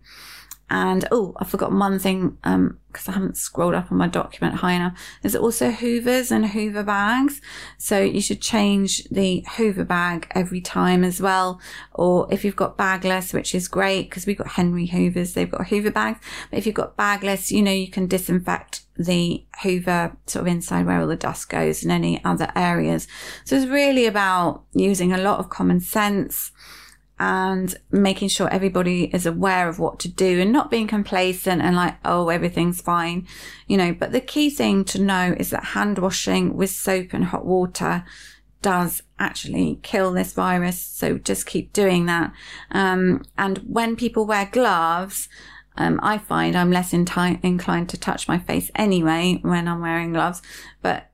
And 0.70 1.06
oh, 1.10 1.34
I 1.38 1.44
forgot 1.44 1.72
one 1.72 1.98
thing 1.98 2.38
um 2.44 2.78
because 2.94 3.08
um, 3.08 3.12
I 3.12 3.18
haven't 3.18 3.36
scrolled 3.36 3.74
up 3.74 3.90
on 3.90 3.98
my 3.98 4.06
document 4.06 4.56
high 4.56 4.72
enough. 4.72 4.98
There's 5.20 5.34
also 5.34 5.70
hoovers 5.70 6.30
and 6.30 6.46
hoover 6.46 6.82
bags. 6.82 7.40
So 7.76 8.00
you 8.00 8.20
should 8.20 8.40
change 8.40 9.04
the 9.10 9.44
hoover 9.56 9.84
bag 9.84 10.28
every 10.30 10.60
time 10.60 11.02
as 11.02 11.20
well. 11.20 11.60
Or 11.92 12.32
if 12.32 12.44
you've 12.44 12.56
got 12.56 12.78
bagless, 12.78 13.32
which 13.32 13.54
is 13.54 13.68
great 13.68 14.08
because 14.08 14.26
we've 14.26 14.38
got 14.38 14.52
Henry 14.52 14.86
Hoovers, 14.86 15.34
they've 15.34 15.50
got 15.50 15.66
hoover 15.66 15.90
bags. 15.90 16.20
But 16.50 16.58
if 16.58 16.66
you've 16.66 16.74
got 16.74 16.96
bagless, 16.96 17.50
you 17.50 17.62
know, 17.62 17.72
you 17.72 17.90
can 17.90 18.06
disinfect 18.06 18.82
the 18.96 19.44
hoover 19.62 20.16
sort 20.26 20.42
of 20.42 20.52
inside 20.52 20.86
where 20.86 21.00
all 21.00 21.08
the 21.08 21.16
dust 21.16 21.48
goes 21.48 21.82
and 21.82 21.90
any 21.90 22.24
other 22.24 22.52
areas. 22.54 23.08
So 23.44 23.56
it's 23.56 23.66
really 23.66 24.06
about 24.06 24.62
using 24.72 25.12
a 25.12 25.18
lot 25.18 25.40
of 25.40 25.50
common 25.50 25.80
sense 25.80 26.52
and 27.18 27.76
making 27.90 28.28
sure 28.28 28.48
everybody 28.48 29.04
is 29.14 29.24
aware 29.24 29.68
of 29.68 29.78
what 29.78 29.98
to 30.00 30.08
do 30.08 30.40
and 30.40 30.52
not 30.52 30.70
being 30.70 30.88
complacent 30.88 31.62
and 31.62 31.76
like, 31.76 31.96
oh, 32.04 32.28
everything's 32.28 32.80
fine, 32.80 33.26
you 33.68 33.76
know. 33.76 33.92
But 33.92 34.12
the 34.12 34.20
key 34.20 34.50
thing 34.50 34.84
to 34.86 35.00
know 35.00 35.34
is 35.38 35.50
that 35.50 35.64
hand 35.64 35.98
washing 35.98 36.56
with 36.56 36.70
soap 36.70 37.12
and 37.12 37.26
hot 37.26 37.46
water 37.46 38.04
does 38.62 39.02
actually 39.18 39.78
kill 39.82 40.12
this 40.12 40.32
virus. 40.32 40.80
So 40.80 41.18
just 41.18 41.46
keep 41.46 41.72
doing 41.72 42.06
that. 42.06 42.32
Um, 42.70 43.22
and 43.38 43.58
when 43.58 43.94
people 43.94 44.26
wear 44.26 44.48
gloves, 44.50 45.28
um, 45.76 46.00
I 46.02 46.18
find 46.18 46.56
I'm 46.56 46.70
less 46.70 46.92
inclined 46.92 47.88
to 47.90 47.98
touch 47.98 48.26
my 48.26 48.38
face 48.38 48.70
anyway 48.74 49.38
when 49.42 49.68
I'm 49.68 49.80
wearing 49.80 50.12
gloves, 50.12 50.40
but 50.82 51.10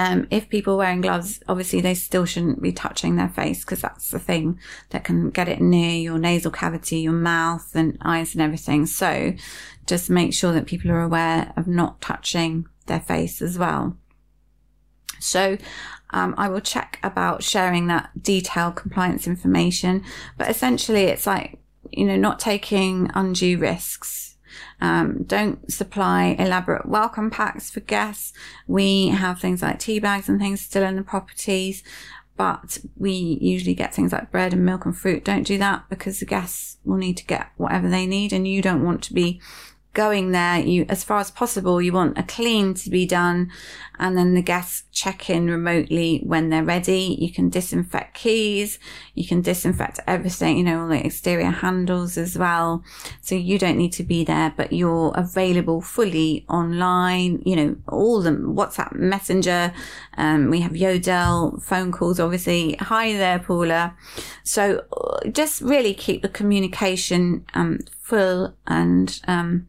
um, 0.00 0.26
if 0.30 0.48
people 0.48 0.78
wearing 0.78 1.02
gloves, 1.02 1.40
obviously 1.46 1.82
they 1.82 1.92
still 1.92 2.24
shouldn't 2.24 2.62
be 2.62 2.72
touching 2.72 3.16
their 3.16 3.28
face 3.28 3.60
because 3.60 3.82
that's 3.82 4.10
the 4.10 4.18
thing 4.18 4.58
that 4.88 5.04
can 5.04 5.28
get 5.28 5.46
it 5.46 5.60
near 5.60 5.90
your 5.90 6.18
nasal 6.18 6.50
cavity, 6.50 7.00
your 7.00 7.12
mouth 7.12 7.70
and 7.74 7.98
eyes 8.00 8.32
and 8.32 8.40
everything. 8.40 8.86
So 8.86 9.34
just 9.86 10.08
make 10.08 10.32
sure 10.32 10.54
that 10.54 10.64
people 10.64 10.90
are 10.90 11.02
aware 11.02 11.52
of 11.54 11.66
not 11.66 12.00
touching 12.00 12.66
their 12.86 13.00
face 13.00 13.42
as 13.42 13.58
well. 13.58 13.98
So 15.18 15.58
um, 16.12 16.34
I 16.38 16.48
will 16.48 16.62
check 16.62 16.98
about 17.02 17.42
sharing 17.42 17.88
that 17.88 18.22
detailed 18.22 18.76
compliance 18.76 19.26
information, 19.26 20.02
but 20.38 20.48
essentially 20.48 21.04
it's 21.04 21.26
like, 21.26 21.58
you 21.90 22.06
know, 22.06 22.16
not 22.16 22.40
taking 22.40 23.10
undue 23.14 23.58
risks 23.58 24.29
um, 24.80 25.24
don't 25.24 25.70
supply 25.70 26.36
elaborate 26.38 26.86
welcome 26.86 27.30
packs 27.30 27.70
for 27.70 27.80
guests. 27.80 28.32
We 28.66 29.08
have 29.08 29.40
things 29.40 29.62
like 29.62 29.78
tea 29.78 29.98
bags 29.98 30.28
and 30.28 30.38
things 30.38 30.60
still 30.60 30.84
in 30.84 30.96
the 30.96 31.02
properties, 31.02 31.82
but 32.36 32.78
we 32.96 33.38
usually 33.40 33.74
get 33.74 33.94
things 33.94 34.12
like 34.12 34.30
bread 34.30 34.52
and 34.52 34.64
milk 34.64 34.86
and 34.86 34.96
fruit. 34.96 35.24
Don't 35.24 35.46
do 35.46 35.58
that 35.58 35.84
because 35.90 36.20
the 36.20 36.26
guests 36.26 36.78
will 36.84 36.96
need 36.96 37.16
to 37.18 37.26
get 37.26 37.50
whatever 37.56 37.88
they 37.88 38.06
need 38.06 38.32
and 38.32 38.48
you 38.48 38.62
don't 38.62 38.84
want 38.84 39.02
to 39.02 39.12
be 39.12 39.40
going 39.92 40.30
there, 40.30 40.60
you, 40.60 40.86
as 40.88 41.02
far 41.02 41.18
as 41.18 41.30
possible, 41.30 41.82
you 41.82 41.92
want 41.92 42.18
a 42.18 42.22
clean 42.22 42.74
to 42.74 42.90
be 42.90 43.06
done. 43.06 43.50
And 43.98 44.16
then 44.16 44.34
the 44.34 44.42
guests 44.42 44.84
check 44.92 45.28
in 45.28 45.50
remotely 45.50 46.20
when 46.24 46.48
they're 46.48 46.64
ready. 46.64 47.16
You 47.18 47.32
can 47.32 47.50
disinfect 47.50 48.14
keys. 48.14 48.78
You 49.14 49.26
can 49.26 49.42
disinfect 49.42 50.00
everything, 50.06 50.56
you 50.56 50.64
know, 50.64 50.82
all 50.82 50.88
the 50.88 51.04
exterior 51.04 51.50
handles 51.50 52.16
as 52.16 52.38
well. 52.38 52.82
So 53.20 53.34
you 53.34 53.58
don't 53.58 53.76
need 53.76 53.92
to 53.94 54.02
be 54.02 54.24
there, 54.24 54.54
but 54.56 54.72
you're 54.72 55.12
available 55.14 55.82
fully 55.82 56.46
online, 56.48 57.42
you 57.44 57.56
know, 57.56 57.76
all 57.88 58.22
the 58.22 58.30
WhatsApp 58.30 58.94
messenger. 58.94 59.72
Um, 60.16 60.50
we 60.50 60.60
have 60.60 60.76
Yodel 60.76 61.58
phone 61.60 61.92
calls, 61.92 62.18
obviously. 62.20 62.76
Hi 62.80 63.12
there, 63.12 63.38
Paula. 63.38 63.94
So 64.44 64.84
uh, 64.92 65.28
just 65.28 65.60
really 65.60 65.94
keep 65.94 66.22
the 66.22 66.28
communication, 66.28 67.44
um, 67.54 67.80
and 68.66 69.20
um, 69.26 69.66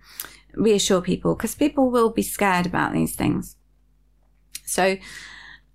reassure 0.53 1.01
people 1.01 1.35
because 1.35 1.55
people 1.55 1.89
will 1.89 2.09
be 2.09 2.21
scared 2.21 2.65
about 2.65 2.93
these 2.93 3.15
things. 3.15 3.55
So, 4.65 4.97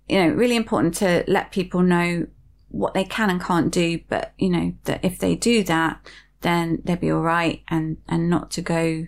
you 0.07 0.23
know, 0.23 0.29
really 0.29 0.55
important 0.55 0.95
to 0.95 1.23
let 1.27 1.51
people 1.51 1.81
know 1.81 2.27
what 2.69 2.93
they 2.93 3.03
can 3.03 3.29
and 3.29 3.41
can't 3.41 3.71
do, 3.71 3.99
but 4.09 4.33
you 4.37 4.49
know, 4.49 4.73
that 4.85 5.03
if 5.03 5.19
they 5.19 5.35
do 5.35 5.63
that, 5.63 5.99
then 6.41 6.81
they'll 6.83 6.97
be 6.97 7.11
all 7.11 7.21
right 7.21 7.61
and, 7.69 7.97
and 8.07 8.29
not 8.29 8.51
to 8.51 8.61
go 8.61 9.07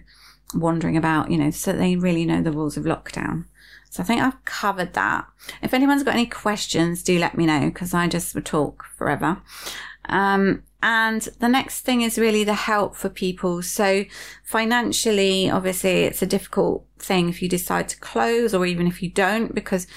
wandering 0.54 0.98
about, 0.98 1.30
you 1.30 1.38
know, 1.38 1.52
so 1.52 1.74
they 1.74 1.96
really 1.96 2.26
know 2.26 2.42
the 2.42 2.52
rules 2.52 2.78
of 2.78 2.84
lockdown. 2.84 3.46
So 3.90 4.04
I 4.04 4.06
think 4.06 4.22
I've 4.22 4.44
covered 4.46 4.94
that. 4.94 5.28
If 5.62 5.74
anyone's 5.74 6.04
got 6.04 6.14
any 6.14 6.28
questions, 6.28 7.02
do 7.04 7.18
let 7.18 7.38
me 7.38 7.46
know 7.46 7.62
because 7.66 7.94
I 7.94 8.08
just 8.08 8.36
would 8.36 8.46
talk 8.46 8.86
forever. 8.98 9.42
Um, 10.06 10.64
and 10.82 11.22
the 11.40 11.50
next 11.50 11.82
thing 11.82 12.02
is 12.02 12.18
really 12.18 12.44
the 12.44 12.54
help 12.54 12.96
for 12.96 13.10
people. 13.10 13.62
So 13.62 14.06
financially, 14.44 15.50
obviously 15.50 16.04
it's 16.04 16.22
a 16.22 16.26
difficult 16.26 16.86
thing 16.98 17.28
if 17.28 17.42
you 17.42 17.50
decide 17.50 17.90
to 17.90 17.98
close 17.98 18.54
or 18.54 18.66
even 18.66 18.88
if 18.88 19.04
you 19.04 19.10
don't, 19.10 19.54
because 19.54 19.88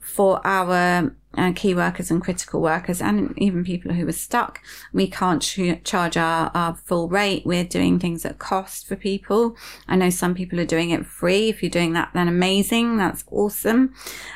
for 0.00 0.40
our 0.46 1.14
uh, 1.36 1.52
key 1.54 1.74
workers 1.74 2.10
and 2.10 2.22
critical 2.22 2.62
workers 2.62 3.02
and 3.02 3.34
even 3.36 3.62
people 3.62 3.92
who 3.92 4.08
are 4.08 4.12
stuck, 4.12 4.60
we 4.94 5.06
can't 5.06 5.42
ch- 5.42 5.82
charge 5.84 6.16
our, 6.16 6.50
our 6.54 6.76
full 6.76 7.08
rate. 7.08 7.44
We're 7.44 7.64
doing 7.64 7.98
things 7.98 8.24
at 8.24 8.38
cost 8.38 8.86
for 8.86 8.96
people. 8.96 9.54
I 9.86 9.96
know 9.96 10.08
some 10.08 10.34
people 10.34 10.58
are 10.60 10.66
doing 10.66 10.90
it 10.90 11.04
free. 11.04 11.50
If 11.50 11.62
you're 11.62 11.70
doing 11.70 11.92
that, 11.92 12.10
then 12.14 12.28
amazing. 12.28 12.96
That's 12.96 13.24
awesome. 13.30 13.94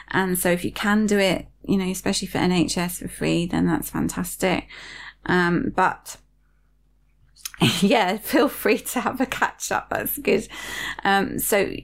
And 0.09 0.39
so 0.39 0.51
if 0.51 0.63
you 0.63 0.73
can 0.73 1.07
do 1.07 1.19
it, 1.19 1.47
you 1.65 1.79
know, 1.79 1.91
especially 1.91 2.29
for 2.29 2.39
NHS 2.39 2.99
for 2.99 3.09
free, 3.09 3.47
then 3.47 3.67
that's 3.67 3.91
fantastic. 3.91 4.69
Um, 5.27 5.73
but 5.75 6.17
yeah, 7.81 8.17
feel 8.19 8.49
free 8.49 8.79
to 8.79 9.01
have 9.01 9.21
a 9.21 9.27
catch 9.27 9.71
up. 9.73 9.91
That's 9.91 10.19
good. 10.19 10.49
Um, 11.05 11.39
so 11.39 11.75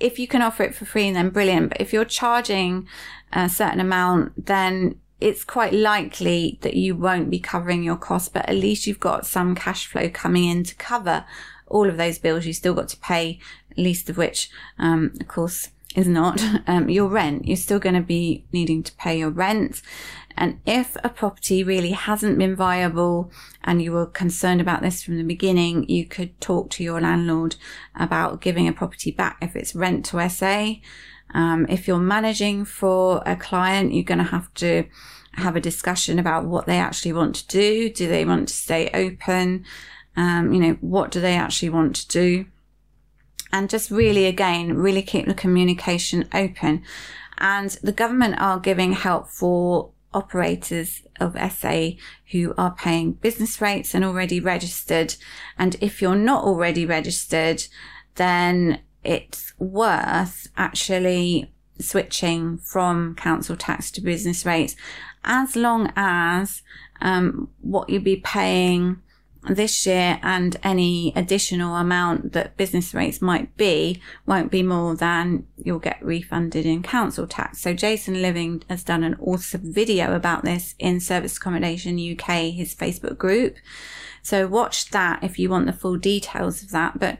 if 0.00 0.18
you 0.18 0.26
can 0.26 0.42
offer 0.42 0.62
it 0.62 0.74
for 0.74 0.84
free, 0.84 1.10
then 1.10 1.30
brilliant. 1.30 1.70
But 1.70 1.80
if 1.80 1.92
you're 1.92 2.04
charging 2.04 2.88
a 3.32 3.48
certain 3.48 3.80
amount, 3.80 4.46
then 4.46 4.96
it's 5.20 5.44
quite 5.44 5.72
likely 5.72 6.58
that 6.62 6.74
you 6.74 6.96
won't 6.96 7.30
be 7.30 7.38
covering 7.38 7.84
your 7.84 7.96
costs, 7.96 8.28
but 8.28 8.48
at 8.48 8.56
least 8.56 8.86
you've 8.86 8.98
got 8.98 9.24
some 9.24 9.54
cash 9.54 9.86
flow 9.86 10.08
coming 10.10 10.44
in 10.44 10.64
to 10.64 10.74
cover 10.74 11.24
all 11.68 11.88
of 11.88 11.96
those 11.96 12.18
bills 12.18 12.44
you 12.44 12.52
still 12.52 12.74
got 12.74 12.88
to 12.88 12.96
pay, 12.98 13.38
least 13.76 14.10
of 14.10 14.16
which, 14.16 14.50
um, 14.78 15.12
of 15.20 15.28
course, 15.28 15.70
is 15.94 16.06
not 16.06 16.42
um, 16.66 16.88
your 16.88 17.08
rent. 17.08 17.46
You're 17.46 17.56
still 17.56 17.78
going 17.78 17.94
to 17.94 18.02
be 18.02 18.44
needing 18.52 18.82
to 18.82 18.92
pay 18.96 19.18
your 19.18 19.30
rent. 19.30 19.82
And 20.36 20.60
if 20.66 20.96
a 21.04 21.08
property 21.08 21.62
really 21.62 21.90
hasn't 21.90 22.38
been 22.38 22.56
viable 22.56 23.30
and 23.64 23.82
you 23.82 23.92
were 23.92 24.06
concerned 24.06 24.60
about 24.60 24.82
this 24.82 25.02
from 25.02 25.16
the 25.16 25.24
beginning, 25.24 25.88
you 25.88 26.06
could 26.06 26.40
talk 26.40 26.70
to 26.70 26.84
your 26.84 27.00
landlord 27.00 27.56
about 27.94 28.40
giving 28.40 28.66
a 28.66 28.72
property 28.72 29.10
back 29.10 29.38
if 29.42 29.54
it's 29.56 29.74
rent 29.74 30.04
to 30.06 30.28
SA. 30.28 30.74
Um, 31.34 31.66
if 31.68 31.88
you're 31.88 31.98
managing 31.98 32.64
for 32.64 33.22
a 33.24 33.36
client, 33.36 33.94
you're 33.94 34.04
going 34.04 34.18
to 34.18 34.24
have 34.24 34.52
to 34.54 34.84
have 35.34 35.56
a 35.56 35.60
discussion 35.60 36.18
about 36.18 36.44
what 36.44 36.66
they 36.66 36.78
actually 36.78 37.12
want 37.12 37.34
to 37.36 37.46
do. 37.48 37.90
Do 37.90 38.08
they 38.08 38.24
want 38.24 38.48
to 38.48 38.54
stay 38.54 38.90
open? 38.92 39.64
Um, 40.16 40.52
you 40.52 40.60
know, 40.60 40.76
what 40.80 41.10
do 41.10 41.20
they 41.20 41.36
actually 41.36 41.70
want 41.70 41.96
to 41.96 42.08
do? 42.08 42.46
And 43.52 43.68
just 43.68 43.90
really, 43.90 44.26
again, 44.26 44.74
really 44.74 45.02
keep 45.02 45.26
the 45.26 45.34
communication 45.34 46.28
open. 46.34 46.82
And 47.38 47.70
the 47.82 47.92
government 47.92 48.36
are 48.38 48.58
giving 48.58 48.92
help 48.92 49.28
for 49.28 49.90
operators 50.14 51.02
of 51.20 51.36
SA 51.52 51.90
who 52.30 52.54
are 52.56 52.74
paying 52.74 53.12
business 53.12 53.60
rates 53.60 53.94
and 53.94 54.04
already 54.04 54.40
registered. 54.40 55.14
And 55.58 55.76
if 55.80 56.02
you're 56.02 56.14
not 56.14 56.44
already 56.44 56.86
registered, 56.86 57.64
then 58.16 58.80
it's 59.04 59.52
worth 59.58 60.48
actually 60.56 61.52
switching 61.78 62.58
from 62.58 63.14
council 63.14 63.56
tax 63.56 63.90
to 63.90 64.00
business 64.00 64.46
rates 64.46 64.76
as 65.24 65.56
long 65.56 65.92
as 65.96 66.62
um, 67.00 67.48
what 67.60 67.88
you'd 67.88 68.04
be 68.04 68.16
paying 68.16 69.00
this 69.48 69.86
year 69.86 70.20
and 70.22 70.56
any 70.62 71.12
additional 71.16 71.74
amount 71.74 72.32
that 72.32 72.56
business 72.56 72.94
rates 72.94 73.20
might 73.20 73.56
be 73.56 74.00
won't 74.24 74.50
be 74.50 74.62
more 74.62 74.94
than 74.94 75.46
you'll 75.56 75.80
get 75.80 76.02
refunded 76.04 76.64
in 76.64 76.82
council 76.82 77.26
tax. 77.26 77.60
So 77.60 77.74
Jason 77.74 78.22
Living 78.22 78.62
has 78.70 78.84
done 78.84 79.02
an 79.02 79.16
awesome 79.20 79.72
video 79.72 80.14
about 80.14 80.44
this 80.44 80.74
in 80.78 81.00
Service 81.00 81.36
Accommodation 81.36 81.96
UK, 81.96 82.52
his 82.52 82.74
Facebook 82.74 83.18
group. 83.18 83.56
So 84.22 84.46
watch 84.46 84.90
that 84.90 85.24
if 85.24 85.38
you 85.38 85.50
want 85.50 85.66
the 85.66 85.72
full 85.72 85.96
details 85.96 86.62
of 86.62 86.70
that. 86.70 86.98
But 87.00 87.18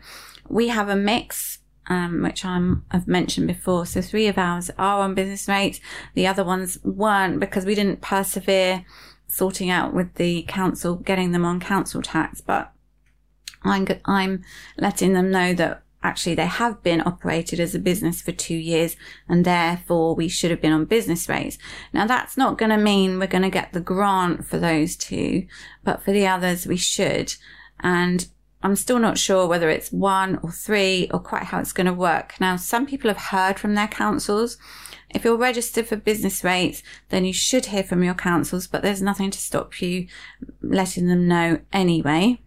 we 0.48 0.68
have 0.68 0.88
a 0.88 0.96
mix 0.96 1.58
um, 1.88 2.22
which 2.22 2.44
I'm, 2.44 2.85
I've 2.90 3.08
mentioned 3.08 3.48
before. 3.48 3.87
So 3.87 4.00
three 4.00 4.28
of 4.28 4.38
ours 4.38 4.70
are 4.78 5.00
on 5.00 5.14
business 5.14 5.48
rates. 5.48 5.80
The 6.14 6.26
other 6.26 6.44
ones 6.44 6.78
weren't 6.85 7.40
because 7.40 7.66
we 7.66 7.74
didn't 7.74 8.00
persevere 8.00 8.85
sorting 9.33 9.71
out 9.71 9.95
with 9.95 10.14
the 10.16 10.42
council, 10.42 10.97
getting 10.97 11.33
them 11.33 11.45
on 11.45 11.59
council 11.59 12.03
tax. 12.03 12.40
But 12.42 12.71
I'm, 13.62 13.87
I'm 14.05 14.45
letting 14.77 15.14
them 15.14 15.31
know 15.31 15.55
that 15.55 15.83
actually 16.03 16.35
they 16.35 16.47
have 16.47 16.83
been 16.83 17.01
operated 17.01 17.59
as 17.59 17.75
a 17.75 17.79
business 17.79 18.21
for 18.21 18.33
two 18.33 18.57
years 18.57 18.97
and 19.29 19.45
therefore 19.45 20.14
we 20.14 20.29
should 20.29 20.51
have 20.51 20.61
been 20.61 20.73
on 20.73 20.85
business 20.85 21.29
rates. 21.29 21.57
Now 21.92 22.07
that's 22.07 22.37
not 22.37 22.59
going 22.59 22.71
to 22.71 22.77
mean 22.77 23.18
we're 23.18 23.27
going 23.27 23.42
to 23.42 23.51
get 23.51 23.73
the 23.73 23.81
grant 23.81 24.45
for 24.45 24.59
those 24.59 24.97
two, 24.97 25.47
but 25.83 26.03
for 26.03 26.12
the 26.12 26.27
others 26.27 26.66
we 26.66 26.77
should. 26.77 27.35
And 27.81 28.27
I'm 28.62 28.77
still 28.77 28.99
not 28.99 29.18
sure 29.18 29.47
whether 29.47 29.71
it's 29.71 29.90
one 29.90 30.38
or 30.42 30.53
three 30.53 31.09
or 31.12 31.21
quite 31.21 31.45
how 31.45 31.59
it's 31.59 31.73
going 31.73 31.87
to 31.87 31.92
work. 31.92 32.35
Now, 32.38 32.57
some 32.57 32.87
people 32.87 33.09
have 33.09 33.16
heard 33.18 33.59
from 33.59 33.75
their 33.75 33.88
councils. 33.88 34.57
If 35.14 35.25
you're 35.25 35.37
registered 35.37 35.87
for 35.87 35.96
business 35.96 36.42
rates, 36.42 36.83
then 37.11 37.25
you 37.25 37.33
should 37.33 37.66
hear 37.66 37.83
from 37.83 38.03
your 38.03 38.14
councils, 38.14 38.66
but 38.66 38.83
there's 38.83 39.03
nothing 39.03 39.31
to 39.31 39.38
stop 39.38 39.81
you 39.81 40.07
letting 40.62 41.09
them 41.09 41.29
know 41.29 41.61
anyway. 41.72 42.40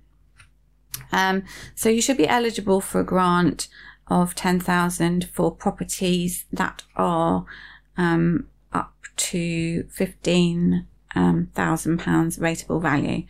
Um, 1.12 1.44
so 1.76 1.90
you 1.90 2.02
should 2.02 2.18
be 2.18 2.28
eligible 2.28 2.82
for 2.82 3.02
a 3.02 3.06
grant 3.06 3.68
of 4.08 4.36
10,000 4.36 5.30
for 5.34 5.52
properties 5.52 6.46
that 6.52 6.84
are 6.96 7.46
um, 7.98 8.48
up 8.74 8.94
to 9.18 9.84
15,000 9.90 10.88
um, 11.16 11.50
pounds 11.98 12.38
rateable 12.38 12.82
value. 12.82 13.24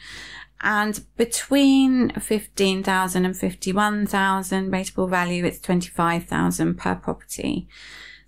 And 0.62 1.06
between 1.17 2.10
15,000 2.10 3.26
and 3.26 3.38
51,000 3.38 4.71
rateable 4.71 5.10
value, 5.10 5.45
it's 5.45 5.60
25,000 5.60 6.76
per 6.76 6.95
property. 6.95 7.67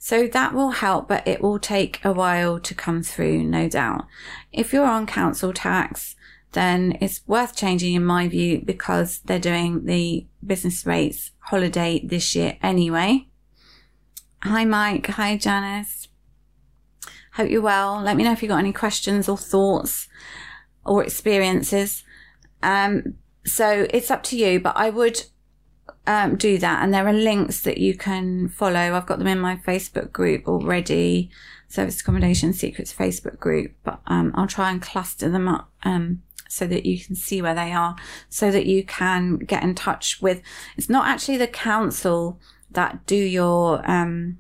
So 0.07 0.25
that 0.25 0.53
will 0.53 0.69
help, 0.71 1.09
but 1.09 1.27
it 1.27 1.41
will 1.41 1.59
take 1.59 1.99
a 2.05 2.13
while 2.13 2.61
to 2.61 2.73
come 2.73 3.03
through, 3.03 3.43
no 3.43 3.67
doubt. 3.67 4.07
If 4.53 4.71
you're 4.71 4.85
on 4.85 5.05
council 5.05 5.51
tax, 5.51 6.15
then 6.53 6.97
it's 7.01 7.27
worth 7.27 7.57
changing 7.57 7.93
in 7.93 8.05
my 8.05 8.29
view 8.29 8.61
because 8.63 9.19
they're 9.25 9.37
doing 9.37 9.83
the 9.83 10.25
business 10.45 10.85
rates 10.85 11.31
holiday 11.39 11.99
this 12.01 12.35
year 12.37 12.57
anyway. 12.63 13.27
Hi, 14.43 14.63
Mike. 14.63 15.07
Hi, 15.07 15.35
Janice. 15.35 16.07
Hope 17.33 17.49
you're 17.49 17.61
well. 17.61 18.01
Let 18.01 18.15
me 18.15 18.23
know 18.23 18.31
if 18.31 18.41
you've 18.41 18.47
got 18.47 18.59
any 18.59 18.71
questions 18.71 19.27
or 19.27 19.37
thoughts 19.37 20.07
or 20.85 21.03
experiences. 21.03 22.05
Um, 22.63 23.15
so 23.45 23.85
it's 23.89 24.09
up 24.09 24.23
to 24.23 24.37
you, 24.37 24.61
but 24.61 24.77
I 24.77 24.89
would 24.89 25.23
um, 26.07 26.35
do 26.35 26.57
that. 26.57 26.83
And 26.83 26.93
there 26.93 27.07
are 27.07 27.13
links 27.13 27.61
that 27.61 27.77
you 27.77 27.95
can 27.95 28.49
follow. 28.49 28.79
I've 28.79 29.05
got 29.05 29.19
them 29.19 29.27
in 29.27 29.39
my 29.39 29.57
Facebook 29.57 30.11
group 30.11 30.47
already, 30.47 31.29
Service 31.67 32.01
Accommodation 32.01 32.53
Secrets 32.53 32.93
Facebook 32.93 33.39
group, 33.39 33.73
but 33.83 33.99
um, 34.07 34.31
I'll 34.35 34.47
try 34.47 34.71
and 34.71 34.81
cluster 34.81 35.29
them 35.29 35.47
up 35.47 35.69
um, 35.83 36.23
so 36.49 36.65
that 36.67 36.85
you 36.85 36.99
can 36.99 37.15
see 37.15 37.41
where 37.41 37.55
they 37.55 37.73
are, 37.73 37.95
so 38.29 38.51
that 38.51 38.65
you 38.65 38.83
can 38.83 39.37
get 39.37 39.63
in 39.63 39.75
touch 39.75 40.21
with. 40.21 40.41
It's 40.77 40.89
not 40.89 41.07
actually 41.07 41.37
the 41.37 41.47
council 41.47 42.39
that 42.71 43.05
do 43.05 43.15
your 43.15 43.89
um, 43.89 44.37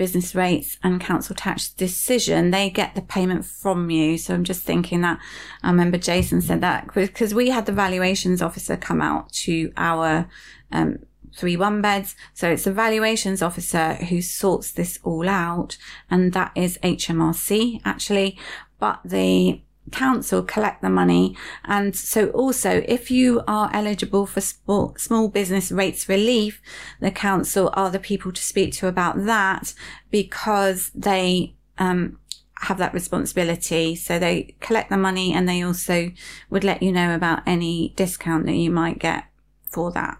business 0.00 0.34
rates 0.34 0.78
and 0.82 0.98
council 0.98 1.36
tax 1.36 1.68
decision, 1.68 2.52
they 2.52 2.70
get 2.70 2.94
the 2.94 3.02
payment 3.02 3.44
from 3.44 3.90
you. 3.90 4.16
So 4.16 4.32
I'm 4.32 4.44
just 4.44 4.62
thinking 4.62 5.02
that 5.02 5.18
I 5.62 5.68
remember 5.68 5.98
Jason 5.98 6.40
said 6.40 6.62
that 6.62 6.94
because 6.94 7.34
we 7.34 7.50
had 7.50 7.66
the 7.66 7.72
valuations 7.72 8.40
officer 8.40 8.78
come 8.78 9.02
out 9.02 9.30
to 9.44 9.70
our 9.76 10.26
um, 10.72 10.98
three 11.36 11.56
one 11.56 11.80
beds. 11.80 12.16
So 12.34 12.50
it's 12.50 12.64
the 12.64 12.72
valuations 12.72 13.42
officer 13.42 13.94
who 13.94 14.22
sorts 14.22 14.72
this 14.72 14.98
all 15.02 15.28
out, 15.28 15.76
and 16.10 16.32
that 16.32 16.52
is 16.54 16.78
HMRC 16.82 17.80
actually. 17.84 18.38
But 18.78 19.00
the 19.04 19.60
council 19.90 20.42
collect 20.42 20.82
the 20.82 20.90
money. 20.90 21.36
And 21.64 21.94
so 21.96 22.28
also, 22.28 22.82
if 22.86 23.10
you 23.10 23.42
are 23.46 23.70
eligible 23.72 24.26
for 24.26 24.40
small 24.40 25.28
business 25.28 25.72
rates 25.72 26.08
relief, 26.08 26.62
the 27.00 27.10
council 27.10 27.70
are 27.74 27.90
the 27.90 27.98
people 27.98 28.32
to 28.32 28.42
speak 28.42 28.72
to 28.74 28.86
about 28.86 29.24
that 29.24 29.74
because 30.10 30.90
they, 30.94 31.54
um, 31.78 32.18
have 32.62 32.78
that 32.78 32.92
responsibility. 32.92 33.94
So 33.94 34.18
they 34.18 34.54
collect 34.60 34.90
the 34.90 34.98
money 34.98 35.32
and 35.32 35.48
they 35.48 35.62
also 35.62 36.12
would 36.50 36.62
let 36.62 36.82
you 36.82 36.92
know 36.92 37.14
about 37.14 37.42
any 37.46 37.94
discount 37.96 38.44
that 38.46 38.52
you 38.52 38.70
might 38.70 38.98
get 38.98 39.24
for 39.64 39.90
that. 39.92 40.18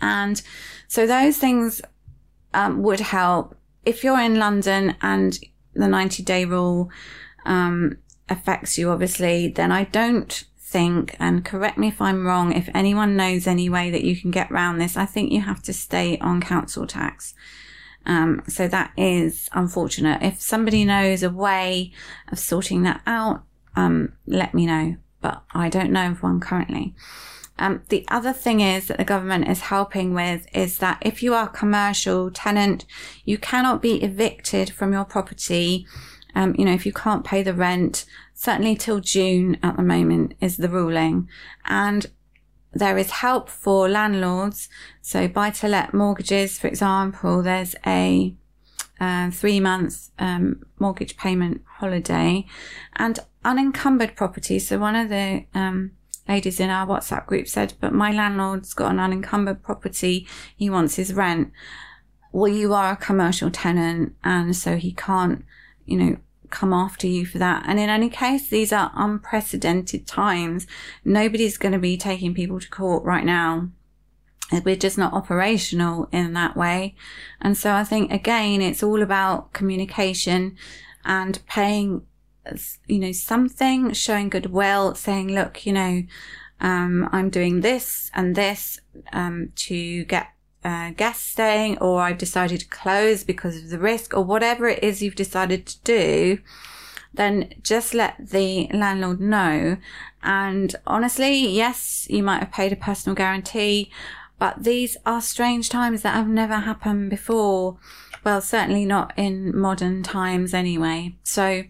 And 0.00 0.40
so 0.88 1.06
those 1.06 1.38
things 1.38 1.80
um, 2.52 2.82
would 2.82 3.00
help 3.00 3.56
if 3.84 4.02
you're 4.02 4.20
in 4.20 4.38
London 4.38 4.96
and 5.02 5.38
the 5.74 5.88
90 5.88 6.22
day 6.22 6.44
rule 6.44 6.90
um, 7.44 7.98
affects 8.28 8.78
you, 8.78 8.90
obviously, 8.90 9.48
then 9.48 9.70
I 9.70 9.84
don't 9.84 10.44
think, 10.58 11.16
and 11.18 11.44
correct 11.44 11.78
me 11.78 11.88
if 11.88 12.00
I'm 12.00 12.26
wrong, 12.26 12.52
if 12.52 12.68
anyone 12.74 13.16
knows 13.16 13.46
any 13.46 13.68
way 13.68 13.90
that 13.90 14.04
you 14.04 14.16
can 14.16 14.30
get 14.30 14.50
around 14.50 14.78
this, 14.78 14.96
I 14.96 15.06
think 15.06 15.32
you 15.32 15.42
have 15.42 15.62
to 15.64 15.72
stay 15.72 16.18
on 16.18 16.40
council 16.40 16.86
tax. 16.86 17.34
Um, 18.06 18.42
so 18.48 18.68
that 18.68 18.92
is 18.96 19.48
unfortunate. 19.52 20.22
If 20.22 20.40
somebody 20.40 20.84
knows 20.84 21.22
a 21.22 21.30
way 21.30 21.92
of 22.30 22.38
sorting 22.38 22.82
that 22.82 23.02
out, 23.06 23.44
um, 23.76 24.12
let 24.26 24.54
me 24.54 24.66
know. 24.66 24.96
But 25.20 25.42
I 25.52 25.70
don't 25.70 25.90
know 25.90 26.10
of 26.10 26.22
one 26.22 26.38
currently. 26.38 26.94
Um, 27.58 27.82
the 27.88 28.04
other 28.08 28.32
thing 28.32 28.60
is 28.60 28.88
that 28.88 28.98
the 28.98 29.04
government 29.04 29.48
is 29.48 29.60
helping 29.60 30.12
with 30.12 30.46
is 30.52 30.78
that 30.78 30.98
if 31.00 31.22
you 31.22 31.34
are 31.34 31.46
a 31.46 31.48
commercial 31.48 32.30
tenant, 32.30 32.84
you 33.24 33.38
cannot 33.38 33.80
be 33.80 34.02
evicted 34.02 34.70
from 34.70 34.92
your 34.92 35.04
property 35.04 35.86
um, 36.34 36.54
you 36.58 36.64
know, 36.64 36.72
if 36.72 36.84
you 36.84 36.92
can't 36.92 37.24
pay 37.24 37.42
the 37.42 37.54
rent, 37.54 38.04
certainly 38.34 38.74
till 38.74 39.00
June 39.00 39.58
at 39.62 39.76
the 39.76 39.82
moment 39.82 40.34
is 40.40 40.56
the 40.56 40.68
ruling. 40.68 41.28
And 41.64 42.06
there 42.72 42.98
is 42.98 43.10
help 43.10 43.48
for 43.48 43.88
landlords. 43.88 44.68
So 45.00 45.28
buy 45.28 45.50
to 45.50 45.68
let 45.68 45.94
mortgages, 45.94 46.58
for 46.58 46.66
example, 46.66 47.42
there's 47.42 47.76
a 47.86 48.34
uh, 49.00 49.30
three 49.30 49.60
months 49.60 50.10
um, 50.18 50.64
mortgage 50.78 51.16
payment 51.16 51.62
holiday 51.78 52.46
and 52.96 53.18
unencumbered 53.44 54.16
property. 54.16 54.58
So 54.58 54.78
one 54.78 54.96
of 54.96 55.08
the 55.08 55.44
um, 55.54 55.92
ladies 56.28 56.60
in 56.60 56.70
our 56.70 56.86
WhatsApp 56.86 57.26
group 57.26 57.48
said, 57.48 57.74
but 57.80 57.92
my 57.92 58.10
landlord's 58.10 58.74
got 58.74 58.90
an 58.90 59.00
unencumbered 59.00 59.62
property. 59.62 60.26
He 60.56 60.70
wants 60.70 60.96
his 60.96 61.12
rent. 61.12 61.52
Well, 62.32 62.52
you 62.52 62.74
are 62.74 62.92
a 62.92 62.96
commercial 62.96 63.50
tenant 63.50 64.14
and 64.24 64.56
so 64.56 64.76
he 64.76 64.92
can't 64.92 65.44
you 65.86 65.96
know, 65.96 66.16
come 66.50 66.72
after 66.72 67.06
you 67.06 67.26
for 67.26 67.38
that. 67.38 67.64
And 67.66 67.78
in 67.78 67.88
any 67.88 68.08
case, 68.08 68.48
these 68.48 68.72
are 68.72 68.92
unprecedented 68.94 70.06
times. 70.06 70.66
Nobody's 71.04 71.58
going 71.58 71.72
to 71.72 71.78
be 71.78 71.96
taking 71.96 72.34
people 72.34 72.60
to 72.60 72.68
court 72.68 73.04
right 73.04 73.24
now. 73.24 73.70
We're 74.64 74.76
just 74.76 74.98
not 74.98 75.14
operational 75.14 76.08
in 76.12 76.34
that 76.34 76.56
way. 76.56 76.94
And 77.40 77.56
so 77.56 77.72
I 77.72 77.82
think 77.82 78.12
again, 78.12 78.60
it's 78.62 78.82
all 78.82 79.02
about 79.02 79.52
communication 79.52 80.56
and 81.04 81.44
paying, 81.46 82.02
you 82.86 82.98
know, 82.98 83.12
something, 83.12 83.92
showing 83.92 84.28
goodwill, 84.28 84.94
saying, 84.94 85.28
look, 85.28 85.66
you 85.66 85.72
know, 85.72 86.02
um, 86.60 87.08
I'm 87.12 87.30
doing 87.30 87.60
this 87.60 88.10
and 88.14 88.34
this, 88.34 88.80
um, 89.12 89.52
to 89.56 90.04
get 90.04 90.28
uh, 90.64 90.90
guest 90.90 91.30
staying 91.30 91.78
or 91.78 92.00
I've 92.00 92.18
decided 92.18 92.60
to 92.60 92.68
close 92.68 93.22
because 93.22 93.56
of 93.56 93.68
the 93.68 93.78
risk 93.78 94.14
or 94.14 94.24
whatever 94.24 94.66
it 94.66 94.82
is 94.82 95.02
you've 95.02 95.14
decided 95.14 95.66
to 95.66 95.80
do, 95.82 96.38
then 97.12 97.54
just 97.62 97.94
let 97.94 98.16
the 98.30 98.68
landlord 98.72 99.20
know. 99.20 99.76
And 100.22 100.74
honestly, 100.86 101.36
yes, 101.36 102.06
you 102.08 102.22
might 102.22 102.38
have 102.38 102.50
paid 102.52 102.72
a 102.72 102.76
personal 102.76 103.14
guarantee, 103.14 103.90
but 104.38 104.64
these 104.64 104.96
are 105.04 105.20
strange 105.20 105.68
times 105.68 106.02
that 106.02 106.14
have 106.14 106.28
never 106.28 106.56
happened 106.56 107.10
before. 107.10 107.76
Well, 108.24 108.40
certainly 108.40 108.86
not 108.86 109.12
in 109.18 109.56
modern 109.56 110.02
times 110.02 110.54
anyway. 110.54 111.14
So, 111.22 111.64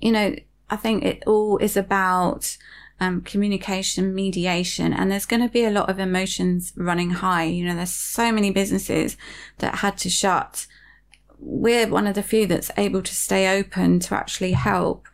you 0.00 0.12
know, 0.12 0.34
I 0.68 0.76
think 0.76 1.04
it 1.04 1.22
all 1.26 1.58
is 1.58 1.76
about 1.76 2.56
um, 2.98 3.20
communication, 3.20 4.14
mediation, 4.14 4.92
and 4.92 5.10
there's 5.10 5.26
going 5.26 5.42
to 5.42 5.48
be 5.48 5.64
a 5.64 5.70
lot 5.70 5.90
of 5.90 5.98
emotions 5.98 6.72
running 6.76 7.10
high. 7.10 7.44
You 7.44 7.64
know, 7.66 7.76
there's 7.76 7.92
so 7.92 8.32
many 8.32 8.50
businesses 8.50 9.16
that 9.58 9.76
had 9.76 9.98
to 9.98 10.10
shut. 10.10 10.66
We're 11.38 11.88
one 11.88 12.06
of 12.06 12.14
the 12.14 12.22
few 12.22 12.46
that's 12.46 12.70
able 12.76 13.02
to 13.02 13.14
stay 13.14 13.58
open 13.58 14.00
to 14.00 14.14
actually 14.14 14.52
help. 14.52 15.06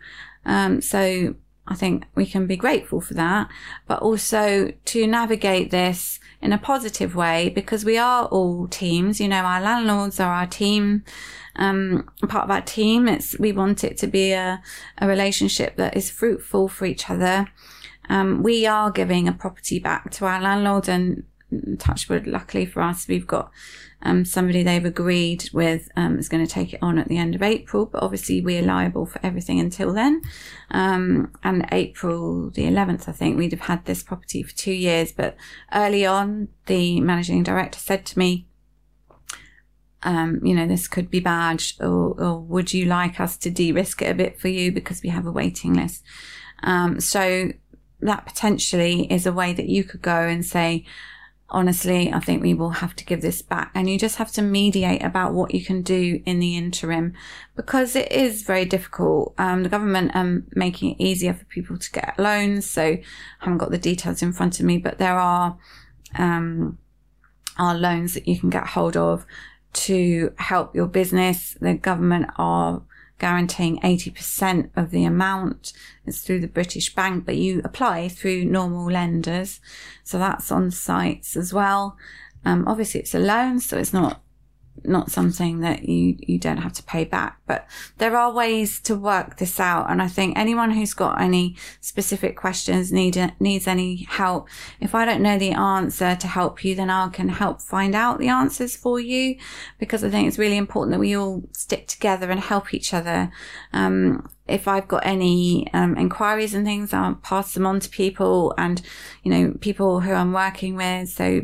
Um, 0.44 0.80
so 0.80 1.34
I 1.66 1.74
think 1.74 2.06
we 2.14 2.26
can 2.26 2.46
be 2.46 2.56
grateful 2.56 3.00
for 3.00 3.14
that, 3.14 3.48
but 3.86 4.00
also 4.02 4.72
to 4.84 5.06
navigate 5.06 5.70
this 5.70 6.18
in 6.40 6.52
a 6.52 6.58
positive 6.58 7.14
way 7.14 7.48
because 7.48 7.84
we 7.84 7.96
are 7.96 8.26
all 8.26 8.66
teams. 8.66 9.20
You 9.20 9.28
know, 9.28 9.42
our 9.42 9.60
landlords 9.60 10.18
are 10.18 10.34
our 10.34 10.46
team, 10.46 11.04
um, 11.54 12.10
part 12.28 12.44
of 12.44 12.50
our 12.50 12.62
team. 12.62 13.06
It's, 13.06 13.38
we 13.38 13.52
want 13.52 13.84
it 13.84 13.96
to 13.98 14.08
be 14.08 14.32
a, 14.32 14.60
a 14.98 15.06
relationship 15.06 15.76
that 15.76 15.96
is 15.96 16.10
fruitful 16.10 16.68
for 16.68 16.84
each 16.84 17.08
other. 17.08 17.48
Um, 18.08 18.42
we 18.42 18.66
are 18.66 18.90
giving 18.90 19.28
a 19.28 19.32
property 19.32 19.78
back 19.78 20.10
to 20.12 20.26
our 20.26 20.40
landlord 20.40 20.88
and 20.88 21.24
touchwood, 21.78 22.26
luckily 22.26 22.66
for 22.66 22.80
us, 22.80 23.06
we've 23.08 23.26
got 23.26 23.50
um, 24.02 24.24
somebody 24.24 24.62
they've 24.62 24.84
agreed 24.84 25.48
with 25.52 25.88
um, 25.96 26.18
is 26.18 26.28
going 26.28 26.44
to 26.44 26.52
take 26.52 26.72
it 26.72 26.82
on 26.82 26.98
at 26.98 27.08
the 27.08 27.18
end 27.18 27.34
of 27.34 27.42
April, 27.42 27.86
but 27.86 28.02
obviously 28.02 28.40
we're 28.40 28.62
liable 28.62 29.06
for 29.06 29.20
everything 29.24 29.60
until 29.60 29.92
then. 29.92 30.22
Um, 30.70 31.32
and 31.44 31.66
April 31.70 32.50
the 32.50 32.64
11th, 32.64 33.08
I 33.08 33.12
think 33.12 33.38
we'd 33.38 33.52
have 33.52 33.60
had 33.60 33.84
this 33.84 34.02
property 34.02 34.42
for 34.42 34.54
two 34.56 34.72
years, 34.72 35.12
but 35.12 35.36
early 35.72 36.04
on, 36.04 36.48
the 36.66 37.00
managing 37.00 37.42
director 37.42 37.78
said 37.78 38.04
to 38.06 38.18
me, 38.18 38.46
um, 40.02 40.40
you 40.44 40.54
know, 40.54 40.66
this 40.66 40.88
could 40.88 41.08
be 41.08 41.20
bad, 41.20 41.62
or, 41.78 42.20
or, 42.20 42.40
would 42.40 42.74
you 42.74 42.86
like 42.86 43.20
us 43.20 43.36
to 43.36 43.50
de-risk 43.50 44.02
it 44.02 44.10
a 44.10 44.14
bit 44.14 44.40
for 44.40 44.48
you 44.48 44.72
because 44.72 45.00
we 45.00 45.10
have 45.10 45.26
a 45.26 45.30
waiting 45.30 45.74
list? 45.74 46.02
Um, 46.64 46.98
so 46.98 47.52
that 48.00 48.26
potentially 48.26 49.06
is 49.12 49.26
a 49.26 49.32
way 49.32 49.52
that 49.52 49.68
you 49.68 49.84
could 49.84 50.02
go 50.02 50.22
and 50.22 50.44
say, 50.44 50.84
honestly, 51.52 52.12
I 52.12 52.18
think 52.18 52.42
we 52.42 52.54
will 52.54 52.70
have 52.70 52.96
to 52.96 53.04
give 53.04 53.22
this 53.22 53.42
back. 53.42 53.70
And 53.74 53.88
you 53.88 53.98
just 53.98 54.16
have 54.16 54.32
to 54.32 54.42
mediate 54.42 55.02
about 55.02 55.34
what 55.34 55.54
you 55.54 55.64
can 55.64 55.82
do 55.82 56.20
in 56.26 56.40
the 56.40 56.56
interim 56.56 57.12
because 57.54 57.94
it 57.94 58.10
is 58.10 58.42
very 58.42 58.64
difficult. 58.64 59.34
Um, 59.38 59.62
the 59.62 59.68
government 59.68 60.12
are 60.14 60.42
making 60.54 60.92
it 60.92 61.00
easier 61.00 61.34
for 61.34 61.44
people 61.44 61.78
to 61.78 61.92
get 61.92 62.18
loans. 62.18 62.68
So 62.68 62.82
I 62.82 63.02
haven't 63.38 63.58
got 63.58 63.70
the 63.70 63.78
details 63.78 64.22
in 64.22 64.32
front 64.32 64.58
of 64.58 64.66
me, 64.66 64.78
but 64.78 64.98
there 64.98 65.18
are, 65.18 65.58
um, 66.18 66.78
are 67.58 67.74
loans 67.74 68.14
that 68.14 68.26
you 68.26 68.38
can 68.40 68.50
get 68.50 68.66
hold 68.68 68.96
of 68.96 69.24
to 69.74 70.32
help 70.38 70.74
your 70.74 70.86
business. 70.86 71.56
The 71.60 71.74
government 71.74 72.30
are 72.36 72.82
guaranteeing 73.22 73.78
80% 73.78 74.70
of 74.76 74.90
the 74.90 75.04
amount. 75.04 75.72
It's 76.04 76.22
through 76.22 76.40
the 76.40 76.48
British 76.48 76.92
Bank, 76.92 77.24
but 77.24 77.36
you 77.36 77.62
apply 77.64 78.08
through 78.08 78.44
normal 78.44 78.90
lenders. 78.90 79.60
So 80.02 80.18
that's 80.18 80.50
on 80.50 80.72
sites 80.72 81.36
as 81.36 81.54
well. 81.54 81.96
Um, 82.44 82.66
obviously 82.66 83.00
it's 83.00 83.14
a 83.14 83.20
loan, 83.20 83.60
so 83.60 83.78
it's 83.78 83.92
not 83.92 84.20
not 84.84 85.10
something 85.10 85.60
that 85.60 85.88
you, 85.88 86.16
you 86.18 86.38
don't 86.38 86.58
have 86.58 86.72
to 86.74 86.82
pay 86.82 87.04
back. 87.04 87.38
But 87.46 87.66
there 87.98 88.16
are 88.16 88.32
ways 88.32 88.80
to 88.80 88.96
work 88.96 89.36
this 89.36 89.60
out. 89.60 89.90
And 89.90 90.02
I 90.02 90.08
think 90.08 90.36
anyone 90.36 90.72
who's 90.72 90.94
got 90.94 91.20
any 91.20 91.56
specific 91.80 92.36
questions 92.36 92.92
need, 92.92 93.34
needs 93.38 93.66
any 93.66 94.04
help. 94.04 94.48
If 94.80 94.94
I 94.94 95.04
don't 95.04 95.22
know 95.22 95.38
the 95.38 95.52
answer 95.52 96.16
to 96.16 96.26
help 96.26 96.64
you, 96.64 96.74
then 96.74 96.90
I 96.90 97.08
can 97.08 97.28
help 97.28 97.60
find 97.60 97.94
out 97.94 98.18
the 98.18 98.28
answers 98.28 98.76
for 98.76 98.98
you 98.98 99.36
because 99.78 100.02
I 100.02 100.10
think 100.10 100.28
it's 100.28 100.38
really 100.38 100.56
important 100.56 100.92
that 100.92 101.00
we 101.00 101.16
all 101.16 101.42
stick 101.52 101.86
together 101.86 102.30
and 102.30 102.40
help 102.40 102.74
each 102.74 102.92
other. 102.92 103.30
Um, 103.72 104.28
if 104.48 104.66
I've 104.66 104.88
got 104.88 105.06
any 105.06 105.72
um, 105.72 105.96
inquiries 105.96 106.54
and 106.54 106.66
things, 106.66 106.92
I'll 106.92 107.14
pass 107.14 107.54
them 107.54 107.66
on 107.66 107.80
to 107.80 107.88
people 107.88 108.54
and, 108.58 108.82
you 109.22 109.30
know, 109.30 109.54
people 109.60 110.00
who 110.00 110.12
I'm 110.12 110.32
working 110.32 110.74
with. 110.74 111.08
So 111.08 111.42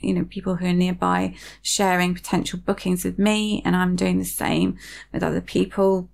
you 0.00 0.14
know, 0.14 0.24
people 0.24 0.56
who 0.56 0.66
are 0.66 0.72
nearby 0.72 1.34
sharing 1.62 2.14
potential 2.14 2.58
bookings 2.58 3.04
with 3.04 3.18
me 3.18 3.62
and 3.64 3.76
I'm 3.76 3.96
doing 3.96 4.18
the 4.18 4.24
same 4.24 4.78
with 5.12 5.22
other 5.22 5.40
people. 5.40 6.08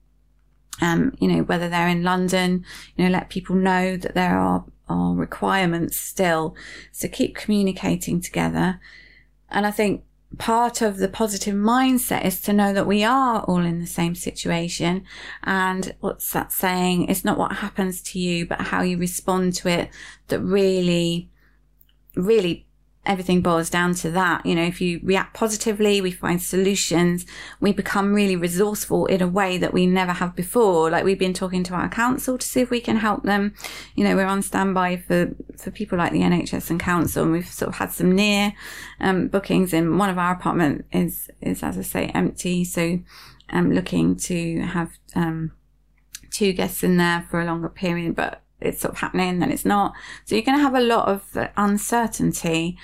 Um, 0.81 1.15
you 1.19 1.29
know, 1.29 1.43
whether 1.43 1.69
they're 1.69 1.89
in 1.89 2.03
London, 2.03 2.65
you 2.97 3.05
know, 3.05 3.11
let 3.11 3.31
people 3.31 3.57
know 3.57 3.97
that 3.97 4.15
there 4.15 4.39
are, 4.39 4.65
are 4.89 5.15
requirements 5.15 5.99
still. 5.99 6.55
So 6.93 7.09
keep 7.09 7.35
communicating 7.35 8.21
together. 8.21 8.79
And 9.49 9.67
I 9.67 9.71
think 9.71 10.05
part 10.39 10.83
of 10.83 10.99
the 10.99 11.09
positive 11.09 11.55
mindset 11.55 12.25
is 12.25 12.41
to 12.43 12.53
know 12.53 12.73
that 12.73 12.87
we 12.87 13.05
are 13.05 13.43
all 13.43 13.65
in 13.65 13.81
the 13.81 13.87
same 13.87 14.15
situation. 14.15 15.05
And 15.45 15.95
what's 16.01 16.31
that 16.33 16.53
saying? 16.53 17.09
It's 17.09 17.25
not 17.25 17.39
what 17.39 17.53
happens 17.57 18.03
to 18.03 18.19
you, 18.19 18.47
but 18.47 18.61
how 18.61 18.83
you 18.83 18.99
respond 18.99 19.55
to 19.55 19.69
it 19.69 19.91
that 20.29 20.41
really, 20.41 21.31
really 22.15 22.66
everything 23.07 23.41
boils 23.41 23.71
down 23.71 23.95
to 23.95 24.11
that. 24.11 24.45
You 24.45 24.55
know, 24.55 24.65
if 24.65 24.81
you 24.81 25.01
react 25.03 25.35
positively, 25.35 26.01
we 26.01 26.11
find 26.11 26.43
solutions, 26.43 27.25
we 27.61 27.73
become 27.73 28.13
really 28.13 28.37
resourceful 28.37 29.07
in 29.07 29.23
a 29.23 29.29
way 29.29 29.59
that 29.59 29.73
we 29.73 29.87
never 29.87 30.13
have 30.13 30.37
before. 30.37 30.91
Like 30.91 31.05
we've 31.05 31.19
been 31.19 31.33
talking 31.33 31.63
to 31.65 31.75
our 31.75 31.89
council 31.89 32.37
to 32.37 32.47
see 32.47 32.61
if 32.61 32.71
we 32.71 32.81
can 32.81 32.97
help 32.97 33.23
them. 33.23 33.55
You 33.95 34.05
know, 34.05 34.17
we're 34.17 34.27
on 34.27 34.43
standby 34.43 34.99
for, 34.99 35.35
for 35.57 35.71
people 35.71 35.99
like 35.99 36.13
the 36.13 36.21
NHS 36.21 36.71
and 36.71 36.81
council 36.81 37.23
and 37.23 37.33
we've 37.33 37.47
sort 37.47 37.69
of 37.69 37.77
had 37.77 37.93
some 37.93 38.13
near, 38.15 38.53
um, 39.01 39.29
bookings 39.29 39.73
in 39.73 39.99
one 39.99 40.11
of 40.11 40.19
our 40.19 40.33
apartment 40.33 40.85
is, 40.93 41.31
is, 41.41 41.63
as 41.63 41.79
I 41.79 41.83
say, 41.83 42.07
empty. 42.15 42.65
So 42.65 42.99
I'm 43.49 43.73
looking 43.73 44.17
to 44.17 44.61
have, 44.63 44.91
um, 45.15 45.53
two 46.31 46.53
guests 46.53 46.83
in 46.83 46.99
there 46.99 47.27
for 47.31 47.41
a 47.41 47.47
longer 47.47 47.69
period, 47.69 48.15
but 48.15 48.43
it's 48.61 48.81
sort 48.81 48.95
of 48.95 49.01
happening, 49.01 49.39
then 49.39 49.53
it's 49.53 49.65
not. 49.65 49.95
So 50.25 50.35
you're 50.35 50.45
going 50.45 50.59
to 50.59 50.63
have 50.63 50.75
a 50.75 50.81
lot 50.81 51.09
of 51.09 51.51
uncertainty. 51.57 52.79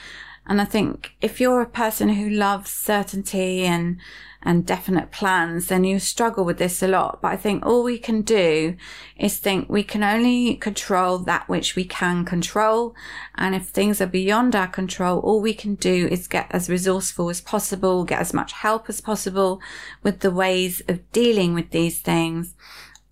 And 0.46 0.60
I 0.60 0.64
think 0.64 1.14
if 1.20 1.40
you're 1.40 1.60
a 1.60 1.68
person 1.68 2.10
who 2.10 2.28
loves 2.28 2.70
certainty 2.70 3.64
and, 3.64 3.98
and 4.42 4.66
definite 4.66 5.12
plans, 5.12 5.68
then 5.68 5.84
you 5.84 6.00
struggle 6.00 6.44
with 6.44 6.58
this 6.58 6.82
a 6.82 6.88
lot. 6.88 7.22
But 7.22 7.28
I 7.28 7.36
think 7.36 7.64
all 7.64 7.84
we 7.84 7.96
can 7.96 8.22
do 8.22 8.76
is 9.16 9.38
think 9.38 9.68
we 9.68 9.84
can 9.84 10.02
only 10.02 10.56
control 10.56 11.18
that 11.18 11.48
which 11.48 11.76
we 11.76 11.84
can 11.84 12.24
control. 12.24 12.94
And 13.36 13.54
if 13.54 13.66
things 13.66 14.00
are 14.00 14.06
beyond 14.06 14.56
our 14.56 14.66
control, 14.66 15.20
all 15.20 15.40
we 15.40 15.54
can 15.54 15.76
do 15.76 16.08
is 16.10 16.26
get 16.26 16.48
as 16.50 16.68
resourceful 16.68 17.30
as 17.30 17.40
possible, 17.40 18.04
get 18.04 18.20
as 18.20 18.34
much 18.34 18.52
help 18.52 18.88
as 18.88 19.00
possible 19.00 19.60
with 20.02 20.20
the 20.20 20.32
ways 20.32 20.82
of 20.88 21.10
dealing 21.12 21.54
with 21.54 21.70
these 21.70 22.00
things. 22.00 22.54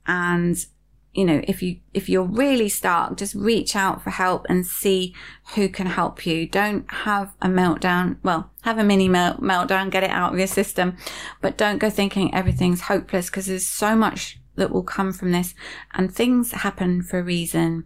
And 0.04 0.66
you 1.12 1.24
know, 1.24 1.40
if 1.44 1.62
you, 1.62 1.78
if 1.92 2.08
you're 2.08 2.22
really 2.22 2.68
stuck, 2.68 3.16
just 3.16 3.34
reach 3.34 3.74
out 3.74 4.02
for 4.02 4.10
help 4.10 4.46
and 4.48 4.64
see 4.64 5.14
who 5.54 5.68
can 5.68 5.86
help 5.86 6.24
you. 6.24 6.46
Don't 6.46 6.88
have 6.90 7.34
a 7.42 7.48
meltdown. 7.48 8.18
Well, 8.22 8.50
have 8.62 8.78
a 8.78 8.84
mini 8.84 9.08
melt- 9.08 9.42
meltdown, 9.42 9.90
get 9.90 10.04
it 10.04 10.10
out 10.10 10.32
of 10.32 10.38
your 10.38 10.46
system, 10.46 10.96
but 11.40 11.56
don't 11.56 11.78
go 11.78 11.90
thinking 11.90 12.32
everything's 12.32 12.82
hopeless 12.82 13.28
because 13.28 13.46
there's 13.46 13.66
so 13.66 13.96
much 13.96 14.38
that 14.54 14.70
will 14.70 14.84
come 14.84 15.12
from 15.12 15.32
this 15.32 15.54
and 15.94 16.14
things 16.14 16.52
happen 16.52 17.02
for 17.02 17.18
a 17.18 17.24
reason. 17.24 17.84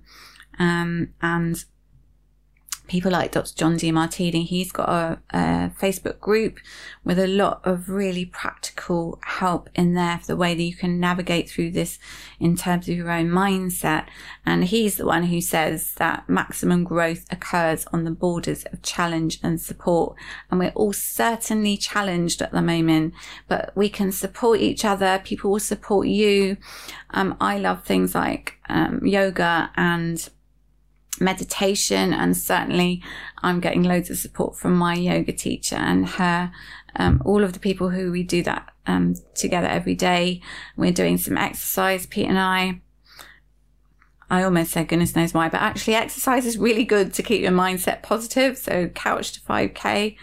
Um, 0.58 1.14
and 1.22 1.64
people 2.86 3.10
like 3.10 3.32
Dr. 3.32 3.54
John 3.54 3.76
Demartini. 3.76 4.44
He's 4.44 4.70
got 4.70 4.88
a, 4.88 5.18
a, 5.30 5.70
Facebook 5.80 6.20
group 6.20 6.58
with 7.02 7.18
a 7.18 7.26
lot 7.26 7.60
of 7.64 7.88
really 7.88 8.26
practical 8.26 9.18
help 9.22 9.70
in 9.74 9.94
there 9.94 10.18
for 10.18 10.26
the 10.26 10.36
way 10.36 10.54
that 10.54 10.62
you 10.62 10.74
can 10.74 11.00
navigate 11.00 11.48
through 11.48 11.70
this 11.70 11.98
in 12.38 12.56
terms 12.56 12.88
of 12.88 12.96
your 12.96 13.10
own 13.10 13.28
mindset. 13.28 14.06
And 14.44 14.64
he's 14.64 14.96
the 14.96 15.06
one 15.06 15.24
who 15.24 15.40
says 15.40 15.94
that 15.94 16.28
maximum 16.28 16.84
growth 16.84 17.24
occurs 17.30 17.86
on 17.86 18.04
the 18.04 18.10
borders 18.10 18.64
of 18.64 18.82
challenge 18.82 19.40
and 19.42 19.60
support. 19.60 20.16
And 20.50 20.60
we're 20.60 20.70
all 20.70 20.92
certainly 20.92 21.76
challenged 21.76 22.42
at 22.42 22.52
the 22.52 22.62
moment, 22.62 23.14
but 23.48 23.72
we 23.74 23.88
can 23.88 24.12
support 24.12 24.60
each 24.60 24.84
other. 24.84 25.20
People 25.24 25.50
will 25.50 25.60
support 25.60 26.06
you. 26.08 26.58
Um, 27.10 27.36
I 27.40 27.58
love 27.58 27.84
things 27.84 28.14
like 28.14 28.58
um, 28.68 29.00
yoga 29.04 29.70
and 29.76 30.28
meditation 31.24 32.12
and 32.12 32.36
certainly 32.36 33.02
I'm 33.42 33.60
getting 33.60 33.82
loads 33.82 34.10
of 34.10 34.18
support 34.18 34.56
from 34.56 34.76
my 34.76 34.94
yoga 34.94 35.32
teacher 35.32 35.76
and 35.76 36.06
her 36.06 36.52
um, 36.96 37.20
all 37.24 37.42
of 37.42 37.52
the 37.52 37.58
people 37.58 37.90
who 37.90 38.12
we 38.12 38.22
do 38.22 38.42
that 38.44 38.72
um, 38.86 39.14
together 39.34 39.66
every 39.66 39.94
day. 39.94 40.40
We're 40.76 40.92
doing 40.92 41.18
some 41.18 41.36
exercise 41.36 42.06
Pete 42.06 42.28
and 42.28 42.38
I. 42.38 42.80
I 44.30 44.42
almost 44.42 44.72
said 44.72 44.88
goodness 44.88 45.14
knows 45.14 45.34
why 45.34 45.48
but 45.48 45.60
actually 45.60 45.94
exercise 45.94 46.46
is 46.46 46.56
really 46.58 46.84
good 46.84 47.12
to 47.14 47.22
keep 47.22 47.42
your 47.42 47.52
mindset 47.52 48.02
positive. 48.02 48.56
So 48.56 48.88
couch 48.88 49.32
to 49.32 49.40
5k 49.40 50.16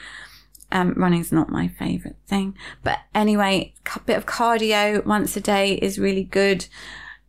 um, 0.71 0.93
running's 0.95 1.31
not 1.31 1.49
my 1.49 1.67
favorite 1.67 2.17
thing. 2.27 2.57
But 2.83 2.99
anyway 3.13 3.73
a 3.95 3.99
bit 3.99 4.17
of 4.17 4.25
cardio 4.25 5.05
once 5.05 5.35
a 5.35 5.41
day 5.41 5.73
is 5.75 5.99
really 5.99 6.23
good. 6.23 6.65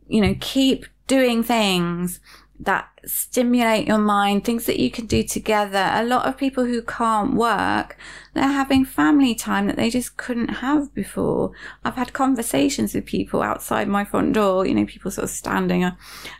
You 0.07 0.21
know 0.21 0.35
keep 0.39 0.85
doing 1.07 1.43
things 1.43 2.19
that 2.59 2.87
stimulate 3.05 3.87
your 3.87 3.97
mind, 3.97 4.45
things 4.45 4.65
that 4.65 4.79
you 4.79 4.89
can 4.89 5.05
do 5.05 5.23
together. 5.23 5.89
A 5.93 6.03
lot 6.03 6.25
of 6.25 6.37
people 6.37 6.65
who 6.65 6.81
can't 6.81 7.33
work, 7.33 7.97
they're 8.33 8.43
having 8.43 8.85
family 8.85 9.35
time 9.35 9.67
that 9.67 9.75
they 9.75 9.89
just 9.89 10.17
couldn't 10.17 10.47
have 10.47 10.93
before. 10.93 11.51
I've 11.83 11.95
had 11.95 12.13
conversations 12.13 12.93
with 12.93 13.05
people 13.05 13.41
outside 13.41 13.87
my 13.87 14.05
front 14.05 14.33
door, 14.33 14.65
you 14.65 14.75
know, 14.75 14.85
people 14.85 15.11
sort 15.11 15.25
of 15.25 15.31
standing 15.31 15.91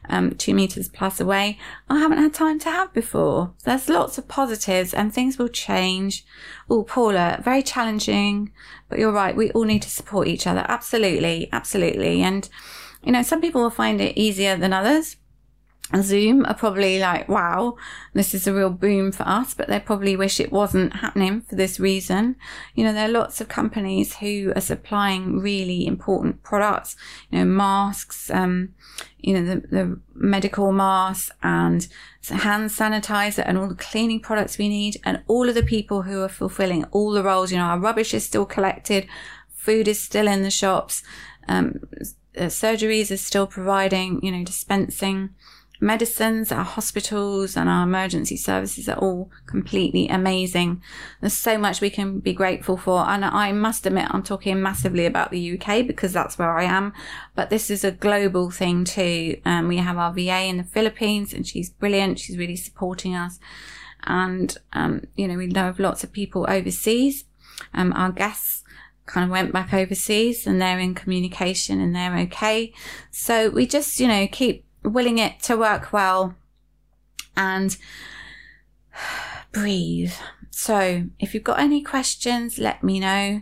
um, 0.08 0.36
two 0.36 0.54
meters 0.54 0.88
plus 0.88 1.20
away. 1.20 1.58
I 1.90 2.00
haven't 2.00 2.20
had 2.20 2.34
time 2.34 2.60
to 2.60 2.70
have 2.70 2.94
before. 2.94 3.54
There's 3.64 3.90
lots 3.90 4.18
of 4.18 4.28
positives 4.28 4.94
and 4.94 5.14
things 5.14 5.38
will 5.38 5.50
change. 5.50 6.26
Oh, 6.70 6.84
Paula, 6.84 7.42
very 7.44 7.64
challenging, 7.64 8.54
but 8.88 9.00
you're 9.00 9.12
right. 9.12 9.36
We 9.36 9.52
all 9.52 9.66
need 9.66 9.82
to 9.82 9.90
support 9.90 10.28
each 10.28 10.48
other. 10.48 10.66
Absolutely. 10.70 11.50
Absolutely. 11.52 12.22
And, 12.22 12.48
you 13.04 13.12
know, 13.12 13.24
some 13.24 13.42
people 13.42 13.62
will 13.62 13.70
find 13.70 14.00
it 14.00 14.18
easier 14.18 14.56
than 14.56 14.72
others 14.72 15.18
Zoom 16.02 16.46
are 16.46 16.56
probably 16.56 16.98
like, 17.00 17.30
wow, 17.30 17.76
this 18.14 18.34
is 18.34 18.48
a 18.48 18.54
real 18.54 18.72
boom 18.72 19.12
for 19.12 19.28
us, 19.28 19.54
but 19.54 19.68
they 19.68 19.80
probably 19.80 20.16
wish 20.16 20.40
it 20.40 20.52
wasn't 20.52 20.94
happening 20.98 21.42
for 21.42 21.56
this 21.56 21.80
reason. 21.80 22.36
You 22.74 22.84
know, 22.84 22.94
there 22.94 23.06
are 23.06 23.12
lots 23.12 23.42
of 23.42 23.48
companies 23.48 24.16
who 24.16 24.54
are 24.56 24.62
supplying 24.62 25.40
really 25.40 25.86
important 25.86 26.42
products, 26.42 26.96
you 27.30 27.40
know, 27.40 27.46
masks, 27.46 28.32
um, 28.32 28.74
you 29.20 29.34
know, 29.34 29.46
the, 29.46 29.68
the 29.68 30.00
medical 30.16 30.72
masks 30.72 31.32
and 31.44 31.88
hand 32.28 32.72
sanitizer 32.72 33.44
and 33.46 33.58
all 33.58 33.68
the 33.68 33.76
cleaning 33.76 34.20
products 34.20 34.58
we 34.58 34.70
need. 34.70 35.00
And 35.04 35.22
all 35.28 35.48
of 35.48 35.56
the 35.56 35.64
people 35.64 36.04
who 36.04 36.22
are 36.22 36.30
fulfilling 36.30 36.86
all 36.86 37.12
the 37.12 37.24
roles, 37.24 37.52
you 37.52 37.58
know, 37.58 37.66
our 37.66 37.80
rubbish 37.80 38.16
is 38.16 38.26
still 38.26 38.46
collected, 38.46 39.08
food 39.54 39.88
is 39.88 40.02
still 40.02 40.28
in 40.28 40.42
the 40.42 40.50
shops, 40.50 41.04
um, 41.48 41.82
uh, 42.36 42.46
surgeries 42.46 43.12
are 43.12 43.18
still 43.18 43.46
providing, 43.46 44.20
you 44.24 44.32
know, 44.32 44.44
dispensing 44.44 45.36
medicines, 45.84 46.52
our 46.52 46.64
hospitals 46.64 47.56
and 47.58 47.70
our 47.70 47.84
emergency 47.84 48.38
services 48.38 48.88
are 48.88 48.98
all 48.98 49.30
completely 49.46 50.08
amazing. 50.08 50.82
There's 51.20 51.34
so 51.34 51.58
much 51.58 51.82
we 51.82 51.90
can 51.90 52.20
be 52.20 52.34
grateful 52.34 52.78
for. 52.78 53.08
And 53.08 53.24
I 53.26 53.52
must 53.52 53.86
admit, 53.86 54.08
I'm 54.10 54.24
talking 54.24 54.62
massively 54.62 55.06
about 55.06 55.30
the 55.30 55.60
UK 55.60 55.86
because 55.86 56.14
that's 56.14 56.40
where 56.40 56.58
I 56.58 56.64
am. 56.64 56.94
But 57.36 57.50
this 57.50 57.70
is 57.70 57.84
a 57.84 57.92
global 57.92 58.50
thing 58.50 58.86
too. 58.86 59.40
Um, 59.46 59.68
we 59.68 59.78
have 59.78 59.98
our 59.98 60.14
VA 60.14 60.46
in 60.46 60.58
the 60.58 60.64
Philippines 60.64 61.34
and 61.34 61.46
she's 61.46 61.70
brilliant. 61.70 62.20
She's 62.20 62.38
really 62.38 62.56
supporting 62.56 63.14
us. 63.14 63.40
And, 64.06 64.58
um, 64.74 65.04
you 65.16 65.28
know, 65.28 65.38
we 65.38 65.48
know 65.48 65.70
of 65.70 65.80
lots 65.80 66.04
of 66.04 66.12
people 66.12 66.46
overseas. 66.50 67.26
Um, 67.74 67.94
our 67.94 68.12
guests 68.12 68.64
kind 69.06 69.26
of 69.26 69.30
went 69.30 69.52
back 69.52 69.74
overseas 69.74 70.48
and 70.48 70.62
they're 70.62 70.80
in 70.80 70.96
communication 70.96 71.82
and 71.82 71.94
they're 71.94 72.18
okay. 72.20 72.74
So 73.12 73.50
we 73.50 73.66
just, 73.68 74.00
you 74.00 74.08
know, 74.08 74.28
keep 74.28 74.66
willing 74.84 75.18
it 75.18 75.42
to 75.44 75.58
work 75.58 75.94
well 75.94 76.36
and 77.36 77.78
breathe. 79.52 80.14
So 80.52 81.06
if 81.20 81.34
you've 81.34 81.44
got 81.44 81.60
any 81.60 81.82
questions, 81.82 82.60
let 82.60 82.84
me 82.84 83.00
know. 83.00 83.42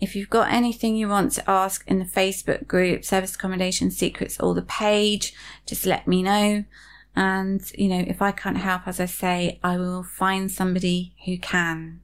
If 0.00 0.14
you've 0.14 0.30
got 0.30 0.52
anything 0.52 0.96
you 0.96 1.08
want 1.08 1.32
to 1.32 1.50
ask 1.50 1.84
in 1.86 1.98
the 1.98 2.04
Facebook 2.04 2.66
group, 2.66 3.04
Service 3.04 3.34
Accommodation 3.34 3.90
Secrets 3.90 4.38
or 4.38 4.54
the 4.54 4.62
page, 4.62 5.34
just 5.66 5.84
let 5.84 6.06
me 6.06 6.22
know. 6.22 6.64
And, 7.16 7.70
you 7.76 7.88
know, 7.88 8.04
if 8.06 8.22
I 8.22 8.30
can't 8.30 8.58
help, 8.58 8.86
as 8.86 9.00
I 9.00 9.06
say, 9.06 9.58
I 9.64 9.76
will 9.76 10.04
find 10.04 10.50
somebody 10.50 11.14
who 11.24 11.36
can. 11.36 12.00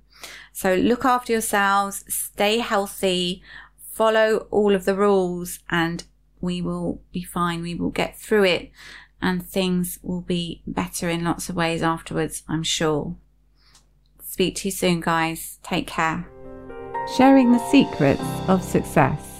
So 0.53 0.75
look 0.75 1.05
after 1.05 1.33
yourselves, 1.33 2.05
stay 2.09 2.59
healthy, 2.59 3.43
follow 3.93 4.49
all 4.51 4.75
of 4.75 4.87
the 4.87 4.97
rules 4.97 5.61
and 5.71 6.03
we 6.45 6.63
will 6.63 7.01
be 7.13 7.23
fine. 7.23 7.63
We 7.63 7.75
will 7.75 7.91
get 7.91 8.17
through 8.19 8.45
it 8.45 8.71
and 9.21 9.45
things 9.45 9.99
will 10.03 10.21
be 10.21 10.63
better 10.67 11.09
in 11.09 11.25
lots 11.25 11.49
of 11.49 11.57
ways 11.57 11.83
afterwards, 11.83 12.43
I'm 12.49 12.63
sure. 12.63 13.17
Speak 14.23 14.57
to 14.57 14.69
you 14.69 14.73
soon, 14.73 15.01
guys. 15.01 15.59
Take 15.63 15.87
care. 15.87 16.29
Sharing 17.17 17.53
the 17.53 17.71
secrets 17.71 18.23
of 18.49 18.63
success. 18.63 19.34